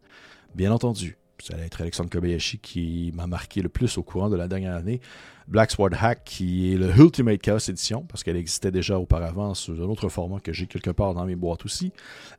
Bien 0.55 0.73
entendu, 0.73 1.17
ça 1.39 1.55
allait 1.55 1.67
être 1.67 1.81
Alexandre 1.81 2.11
Kobayashi 2.11 2.59
qui 2.59 3.13
m'a 3.15 3.27
marqué 3.27 3.63
le 3.63 3.69
plus 3.69 3.99
au 3.99 4.03
courant 4.03 4.29
de 4.29 4.37
la 4.37 4.49
dernière 4.49 4.75
année. 4.75 5.01
Black 5.49 5.73
Sword 5.73 5.95
Hack, 6.01 6.23
qui 6.25 6.73
est 6.73 6.77
le 6.77 6.97
Ultimate 6.97 7.41
Chaos 7.41 7.59
Edition, 7.69 8.05
parce 8.05 8.23
qu'elle 8.23 8.37
existait 8.37 8.71
déjà 8.71 8.99
auparavant 8.99 9.53
sous 9.55 9.73
un 9.83 9.87
autre 9.87 10.09
format 10.09 10.39
que 10.39 10.53
j'ai 10.53 10.67
quelque 10.67 10.91
part 10.91 11.13
dans 11.13 11.25
mes 11.25 11.35
boîtes 11.35 11.65
aussi. 11.65 11.93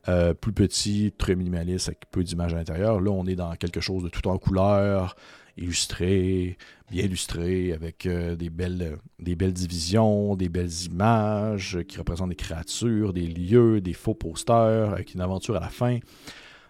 Euh, 0.08 0.34
plus 0.34 0.54
petit, 0.54 1.14
très 1.18 1.36
minimaliste, 1.36 1.90
avec 1.90 2.10
peu 2.10 2.24
d'images 2.24 2.54
à 2.54 2.58
l'intérieur. 2.58 3.02
Là, 3.02 3.12
on 3.12 3.26
est 3.28 3.36
dans 3.36 3.54
quelque 3.56 3.82
chose 3.82 4.04
de 4.04 4.10
tout 4.10 4.26
en 4.30 4.38
couleur, 4.38 5.16
illustré, 5.58 6.58
bien 6.90 7.04
illustré, 7.04 7.74
avec 7.74 8.06
euh, 8.06 8.36
des, 8.36 8.50
belles, 8.50 9.00
divisions, 9.54 10.36
des 10.36 10.50
belles 10.50 10.84
images 10.86 11.80
qui 11.88 11.98
représentent 11.98 12.30
des 12.30 12.36
créatures, 12.36 13.14
des 13.14 13.28
lieux, 13.28 13.82
des 13.82 13.94
faux 13.94 14.14
posters, 14.14 14.92
avec 14.92 15.14
une 15.14 15.22
aventure 15.22 15.56
à 15.56 15.60
la 15.60 15.70
fin. 15.70 16.00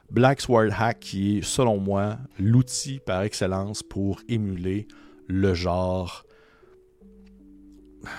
Black 0.10 0.42
Sword 0.42 0.72
Hack 0.78 1.00
qui 1.00 1.38
est, 1.38 1.42
selon 1.42 1.80
moi, 1.80 2.18
l'outil 2.38 3.00
par 3.00 3.22
excellence 3.24 3.82
pour 3.82 4.20
émuler 4.28 4.88
le 5.28 5.54
genre. 5.54 6.26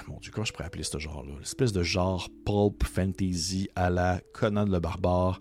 Mon 0.09 0.19
Dieu, 0.19 0.31
comment 0.33 0.45
je 0.45 0.53
pourrais 0.53 0.65
appeler 0.65 0.85
ce 0.85 0.99
genre-là? 0.99 1.33
L'espèce 1.41 1.73
de 1.73 1.83
genre 1.83 2.29
pulp 2.47 2.85
fantasy 2.85 3.69
à 3.75 3.91
la 3.91 4.21
Conan 4.33 4.65
le 4.65 4.79
Barbare, 4.81 5.41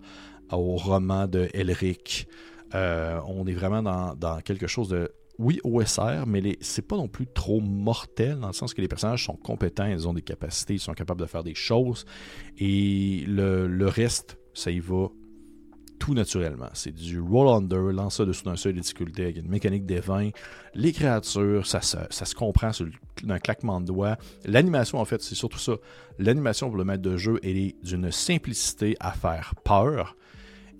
au 0.50 0.76
roman 0.76 1.26
de 1.26 1.48
Elric. 1.54 2.26
Euh, 2.74 3.20
on 3.26 3.46
est 3.46 3.54
vraiment 3.54 3.82
dans, 3.82 4.40
quelque 4.40 4.66
chose 4.66 4.88
de 4.88 5.10
oui, 5.38 5.60
OSR, 5.64 6.26
mais 6.26 6.56
c'est 6.60 6.86
pas 6.86 6.96
non 6.96 7.08
plus 7.08 7.26
trop 7.26 7.60
mortel 7.60 8.38
dans 8.38 8.48
le 8.48 8.52
sens 8.52 8.74
que 8.74 8.80
les 8.80 8.88
personnages 8.88 9.24
sont 9.24 9.36
compétents, 9.36 9.86
ils 9.86 10.06
ont 10.06 10.14
des 10.14 10.22
capacités, 10.22 10.74
ils 10.74 10.80
sont 10.80 10.92
capables 10.92 11.20
de 11.20 11.26
faire 11.26 11.42
des 11.42 11.54
choses. 11.54 12.04
Et 12.58 13.24
le, 13.26 13.86
reste, 13.86 14.38
ça 14.54 14.70
y 14.70 14.78
va 14.78 15.08
tout 15.98 16.14
naturellement. 16.14 16.68
C'est 16.74 16.94
du 16.94 17.18
roll 17.18 17.48
under, 17.48 17.92
lancer 17.92 18.26
dessous 18.26 18.44
d'un 18.44 18.56
seuil 18.56 18.74
de 18.74 18.80
difficulté 18.80 19.22
avec 19.22 19.36
une 19.36 19.48
mécanique 19.48 19.86
des 19.86 20.00
vins. 20.00 20.30
Les 20.74 20.92
créatures, 20.92 21.66
ça, 21.66 21.80
ça, 21.80 22.08
se 22.10 22.34
comprend 22.34 22.72
sur 22.72 22.86
un 23.28 23.38
claquement 23.38 23.80
de 23.80 23.86
doigts. 23.86 24.18
L'animation, 24.44 24.98
en 24.98 25.04
fait, 25.04 25.22
c'est 25.22 25.34
surtout 25.34 25.58
ça. 25.58 25.76
L'animation 26.18 26.68
pour 26.68 26.76
le 26.76 26.84
maître 26.84 27.02
de 27.02 27.16
jeu, 27.16 27.40
elle 27.42 27.56
est 27.56 27.76
d'une 27.82 28.10
simplicité 28.12 28.96
à 29.00 29.12
faire 29.12 29.54
peur. 29.64 30.16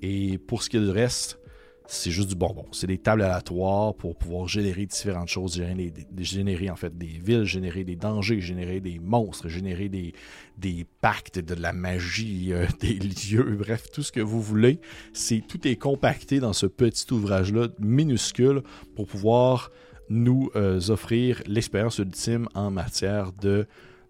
Et 0.02 0.38
pour 0.38 0.62
ce 0.62 0.70
qui 0.70 0.76
est 0.76 0.80
du 0.80 0.90
reste, 0.90 1.38
c'est 1.86 2.10
juste 2.10 2.28
du 2.28 2.34
bonbon. 2.34 2.64
C'est 2.72 2.86
des 2.86 2.98
tables 2.98 3.22
aléatoires 3.22 3.94
pour 3.94 4.16
pouvoir 4.16 4.48
générer 4.48 4.86
différentes 4.86 5.28
choses, 5.28 5.56
générer, 5.56 5.92
générer, 6.18 6.70
en 6.70 6.76
fait 6.76 6.96
des 6.96 7.06
villes, 7.06 7.44
générer 7.44 7.84
des 7.84 7.96
dangers, 7.96 8.40
générer 8.40 8.80
des 8.80 8.98
monstres, 8.98 9.48
générer 9.48 9.88
des, 9.88 10.12
des 10.58 10.86
pactes, 11.00 11.38
de 11.38 11.54
la 11.54 11.72
magie, 11.72 12.52
euh, 12.52 12.66
des 12.80 12.94
lieux, 12.94 13.56
bref, 13.58 13.90
tout 13.92 14.02
ce 14.02 14.12
que 14.12 14.20
vous 14.20 14.40
voulez. 14.40 14.80
C'est 15.12 15.42
tout 15.46 15.66
est 15.66 15.76
compacté 15.76 16.40
dans 16.40 16.52
ce 16.52 16.66
petit 16.66 17.12
ouvrage-là 17.12 17.68
minuscule 17.78 18.62
pour 18.94 19.06
pouvoir 19.06 19.70
nous 20.08 20.50
euh, 20.56 20.80
offrir 20.88 21.42
l'expérience 21.46 21.98
ultime 21.98 22.48
en 22.54 22.70
matière 22.70 23.32
de 23.32 23.66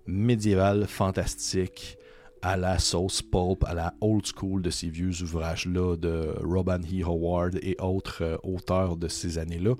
médiéval 0.07 0.87
fantastique 0.87 1.97
à 2.43 2.57
la 2.57 2.79
sauce 2.79 3.23
pulp, 3.23 3.65
à 3.65 3.75
la 3.75 3.95
old 4.01 4.27
school 4.27 4.63
de 4.63 4.71
ces 4.71 4.89
vieux 4.89 5.23
ouvrages-là 5.23 5.97
de 5.97 6.35
Robin 6.43 6.81
E. 6.81 7.05
Howard 7.05 7.59
et 7.63 7.77
autres 7.81 8.23
euh, 8.23 8.37
auteurs 8.43 8.97
de 8.97 9.09
ces 9.09 9.39
années-là. 9.39 9.75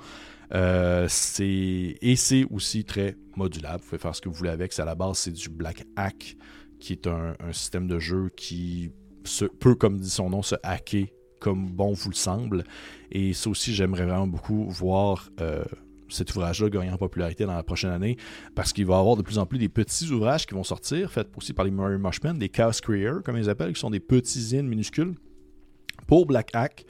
Euh, 0.55 1.09
et 1.41 2.17
c'est 2.17 2.47
aussi 2.51 2.85
très 2.85 3.17
modulable. 3.37 3.81
Vous 3.83 3.89
pouvez 3.91 3.99
faire 3.99 4.15
ce 4.15 4.21
que 4.21 4.29
vous 4.29 4.35
voulez 4.35 4.51
avec. 4.51 4.79
À 4.79 4.85
la 4.85 4.95
base, 4.95 5.19
c'est 5.19 5.33
du 5.33 5.49
Black 5.49 5.85
Hack, 5.97 6.37
qui 6.79 6.93
est 6.93 7.07
un, 7.07 7.35
système 7.53 7.89
de 7.89 7.99
jeu 7.99 8.31
qui 8.37 8.93
se, 9.25 9.45
peut, 9.45 9.75
comme 9.75 9.99
dit 9.99 10.11
son 10.11 10.31
nom, 10.31 10.43
se 10.43 10.55
hacker 10.63 11.07
comme 11.41 11.69
bon 11.73 11.93
vous 11.93 12.11
le 12.11 12.15
semble. 12.15 12.65
Et 13.11 13.33
ça 13.33 13.51
aussi, 13.51 13.75
j'aimerais 13.75 14.05
vraiment 14.05 14.29
beaucoup 14.29 14.69
voir 14.69 15.31
euh, 15.41 15.65
cet 16.13 16.35
ouvrage-là 16.35 16.69
gagner 16.69 16.91
en 16.91 16.99
popularité 16.99 17.45
dans 17.45 17.55
la 17.55 17.63
prochaine 17.63 17.91
année 17.91 18.17
parce 18.55 18.73
qu'il 18.73 18.87
va 18.87 18.97
y 18.97 18.99
avoir 18.99 19.17
de 19.17 19.23
plus 19.23 19.39
en 19.39 19.47
plus 19.47 19.59
des 19.59 19.69
petits 19.69 20.11
ouvrages 20.11 20.47
qui 20.47 20.55
vont 20.55 20.65
sortir, 20.65 21.11
faits 21.11 21.29
aussi 21.37 21.53
par 21.53 21.65
les 21.65 21.71
Murray 21.71 21.99
Mushmen, 21.99 22.39
des 22.39 22.49
Chaos 22.49 22.73
Creators, 22.83 23.23
comme 23.23 23.37
ils 23.37 23.51
appellent, 23.51 23.73
qui 23.73 23.81
sont 23.81 23.91
des 23.91 24.01
petits 24.01 24.41
zines 24.41 24.67
minuscules 24.67 25.15
pour 26.07 26.27
Black 26.27 26.51
Hack 26.55 26.85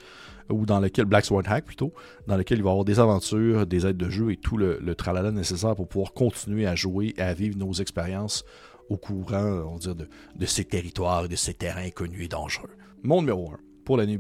ou 0.51 0.67
dans 0.67 0.81
lequel 0.81 1.05
Black 1.07 1.25
Sword 1.25 1.45
Hack 1.47 1.65
plutôt, 1.65 1.93
dans 2.27 2.37
lequel 2.37 2.59
il 2.59 2.63
va 2.63 2.71
y 2.71 2.73
avoir 2.73 2.85
des 2.85 3.01
aventures, 3.01 3.67
des 3.67 3.87
aides 3.87 3.97
de 3.97 4.11
jeu 4.11 4.33
et 4.33 4.37
tout 4.37 4.57
le, 4.57 4.95
tralala 4.95 5.31
nécessaire 5.31 5.75
pour 5.75 5.89
pouvoir 5.89 6.13
continuer 6.13 6.67
à 6.67 6.75
jouer 6.75 7.15
et 7.17 7.23
à 7.23 7.35
vivre 7.35 7.57
nos 7.57 7.73
expériences 7.73 8.45
au 8.89 8.97
courant, 8.97 9.63
on 9.67 9.75
va 9.75 9.79
dire, 9.79 9.95
de, 9.95 10.47
ces 10.47 10.65
territoires, 10.65 11.29
de 11.29 11.37
ces 11.37 11.55
terrains 11.55 11.87
inconnus 11.87 12.25
et 12.25 12.29
dangereux. 12.29 12.71
Mon 13.03 13.21
numéro 13.21 13.51
1 13.51 13.59
pour 13.85 13.97
l'année 13.97 14.17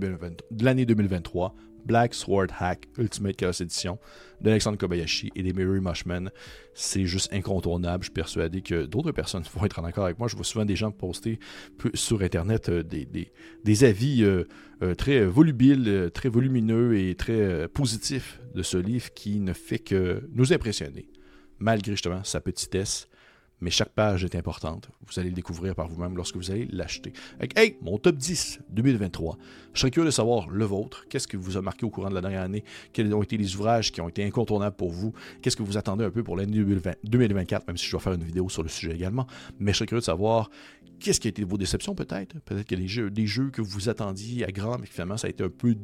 2023, 0.86 1.54
Black 1.84 2.14
Sword 2.14 2.48
Hack 2.58 2.88
Ultimate 2.98 3.36
Chaos 3.36 3.60
Edition 3.60 3.98
d'Alexandre 4.40 4.76
Kobayashi 4.76 5.30
et 5.34 5.42
des 5.42 5.52
Mary 5.52 5.80
Mushmen. 5.80 6.30
C'est 6.74 7.04
juste 7.04 7.32
incontournable. 7.32 8.02
Je 8.02 8.06
suis 8.06 8.14
persuadé 8.14 8.60
que 8.62 8.86
d'autres 8.86 9.12
personnes 9.12 9.44
vont 9.54 9.64
être 9.64 9.78
en 9.78 9.84
accord 9.84 10.04
avec 10.04 10.18
moi. 10.18 10.28
Je 10.28 10.36
vois 10.36 10.44
souvent 10.44 10.64
des 10.64 10.76
gens 10.76 10.90
poster 10.90 11.38
sur 11.94 12.22
Internet 12.22 12.68
euh, 12.68 12.82
des, 12.82 13.84
avis 13.84 14.24
euh, 14.24 14.44
euh, 14.82 14.94
très 14.94 15.24
volubiles, 15.24 16.10
très 16.12 16.28
volumineux 16.28 16.98
et 16.98 17.14
très 17.14 17.68
positifs 17.68 18.40
de 18.54 18.62
ce 18.62 18.76
livre 18.76 19.12
qui 19.14 19.40
ne 19.40 19.52
fait 19.52 19.78
que 19.78 20.28
nous 20.32 20.52
impressionner, 20.52 21.08
malgré 21.58 21.92
justement 21.92 22.24
sa 22.24 22.40
petitesse 22.40 23.08
mais 23.62 23.70
chaque 23.70 23.90
page 23.90 24.24
est 24.24 24.34
importante. 24.34 24.90
Vous 25.06 25.20
allez 25.20 25.30
le 25.30 25.34
découvrir 25.34 25.74
par 25.76 25.88
vous-même 25.88 26.16
lorsque 26.16 26.36
vous 26.36 26.50
allez 26.50 26.66
l'acheter. 26.70 27.12
Hey, 27.56 27.78
mon 27.80 27.96
top 27.96 28.16
10 28.16 28.60
2023. 28.70 29.38
Je 29.72 29.80
serais 29.80 29.90
curieux 29.92 30.06
de 30.06 30.10
savoir 30.10 30.50
le 30.50 30.64
vôtre. 30.64 31.06
Qu'est-ce 31.08 31.28
que 31.28 31.36
vous 31.36 31.56
a 31.56 31.62
marqué 31.62 31.86
au 31.86 31.90
courant 31.90 32.10
de 32.10 32.14
la 32.14 32.20
dernière 32.20 32.42
année? 32.42 32.64
Quels 32.92 33.14
ont 33.14 33.22
été 33.22 33.36
les 33.36 33.54
ouvrages 33.54 33.92
qui 33.92 34.00
ont 34.00 34.08
été 34.08 34.24
incontournables 34.24 34.76
pour 34.76 34.90
vous? 34.90 35.14
Qu'est-ce 35.40 35.56
que 35.56 35.62
vous 35.62 35.76
attendez 35.76 36.04
un 36.04 36.10
peu 36.10 36.24
pour 36.24 36.36
l'année 36.36 36.64
2024, 37.04 37.68
même 37.68 37.76
si 37.76 37.86
je 37.86 37.92
dois 37.92 38.00
faire 38.00 38.14
une 38.14 38.24
vidéo 38.24 38.48
sur 38.48 38.64
le 38.64 38.68
sujet 38.68 38.94
également. 38.94 39.28
Mais 39.60 39.72
je 39.72 39.78
serais 39.78 39.86
curieux 39.86 40.00
de 40.00 40.06
savoir 40.06 40.50
qu'est-ce 40.98 41.20
qui 41.20 41.28
a 41.28 41.30
été 41.30 41.44
vos 41.44 41.56
déceptions 41.56 41.94
peut-être? 41.94 42.40
Peut-être 42.40 42.66
qu'il 42.66 42.80
y 42.80 43.00
a 43.00 43.10
des 43.10 43.26
jeux 43.26 43.50
que 43.50 43.62
vous 43.62 43.88
attendiez 43.88 44.44
à 44.44 44.50
grand, 44.50 44.78
mais 44.78 44.86
finalement 44.86 45.16
ça 45.16 45.28
a 45.28 45.30
été 45.30 45.44
un 45.44 45.50
peu... 45.50 45.76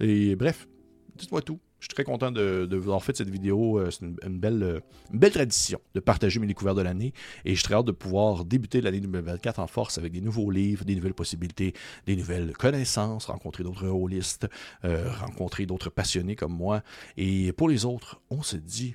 Et 0.00 0.36
bref, 0.36 0.68
dites-moi 1.16 1.40
tout. 1.40 1.58
Je 1.84 1.88
suis 1.88 1.94
très 1.96 2.04
content 2.04 2.30
de, 2.30 2.66
vous 2.70 2.84
avoir 2.84 3.04
fait 3.04 3.14
cette 3.14 3.28
vidéo. 3.28 3.78
Euh, 3.78 3.90
c'est 3.90 4.00
une, 4.00 4.38
belle, 4.38 4.62
euh, 4.62 5.30
tradition 5.30 5.78
de 5.92 6.00
partager 6.00 6.40
mes 6.40 6.46
découvertes 6.46 6.78
de 6.78 6.82
l'année. 6.82 7.12
Et 7.44 7.50
je 7.50 7.56
suis 7.56 7.64
très 7.64 7.74
hâte 7.74 7.84
de 7.84 7.92
pouvoir 7.92 8.46
débuter 8.46 8.80
l'année 8.80 9.00
2024 9.00 9.58
en 9.58 9.66
force 9.66 9.98
avec 9.98 10.10
des 10.10 10.22
nouveaux 10.22 10.50
livres, 10.50 10.86
des 10.86 10.94
nouvelles 10.94 11.12
possibilités, 11.12 11.74
des 12.06 12.16
nouvelles 12.16 12.56
connaissances, 12.56 13.26
rencontrer 13.26 13.64
d'autres 13.64 13.86
holistes, 13.86 14.48
euh, 14.86 15.12
rencontrer 15.12 15.66
d'autres 15.66 15.90
passionnés 15.90 16.36
comme 16.36 16.54
moi. 16.54 16.82
Et 17.18 17.52
pour 17.52 17.68
les 17.68 17.84
autres, 17.84 18.18
on 18.30 18.42
se 18.42 18.56
dit 18.56 18.94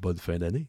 bonne 0.00 0.18
fin 0.18 0.38
d'année. 0.38 0.68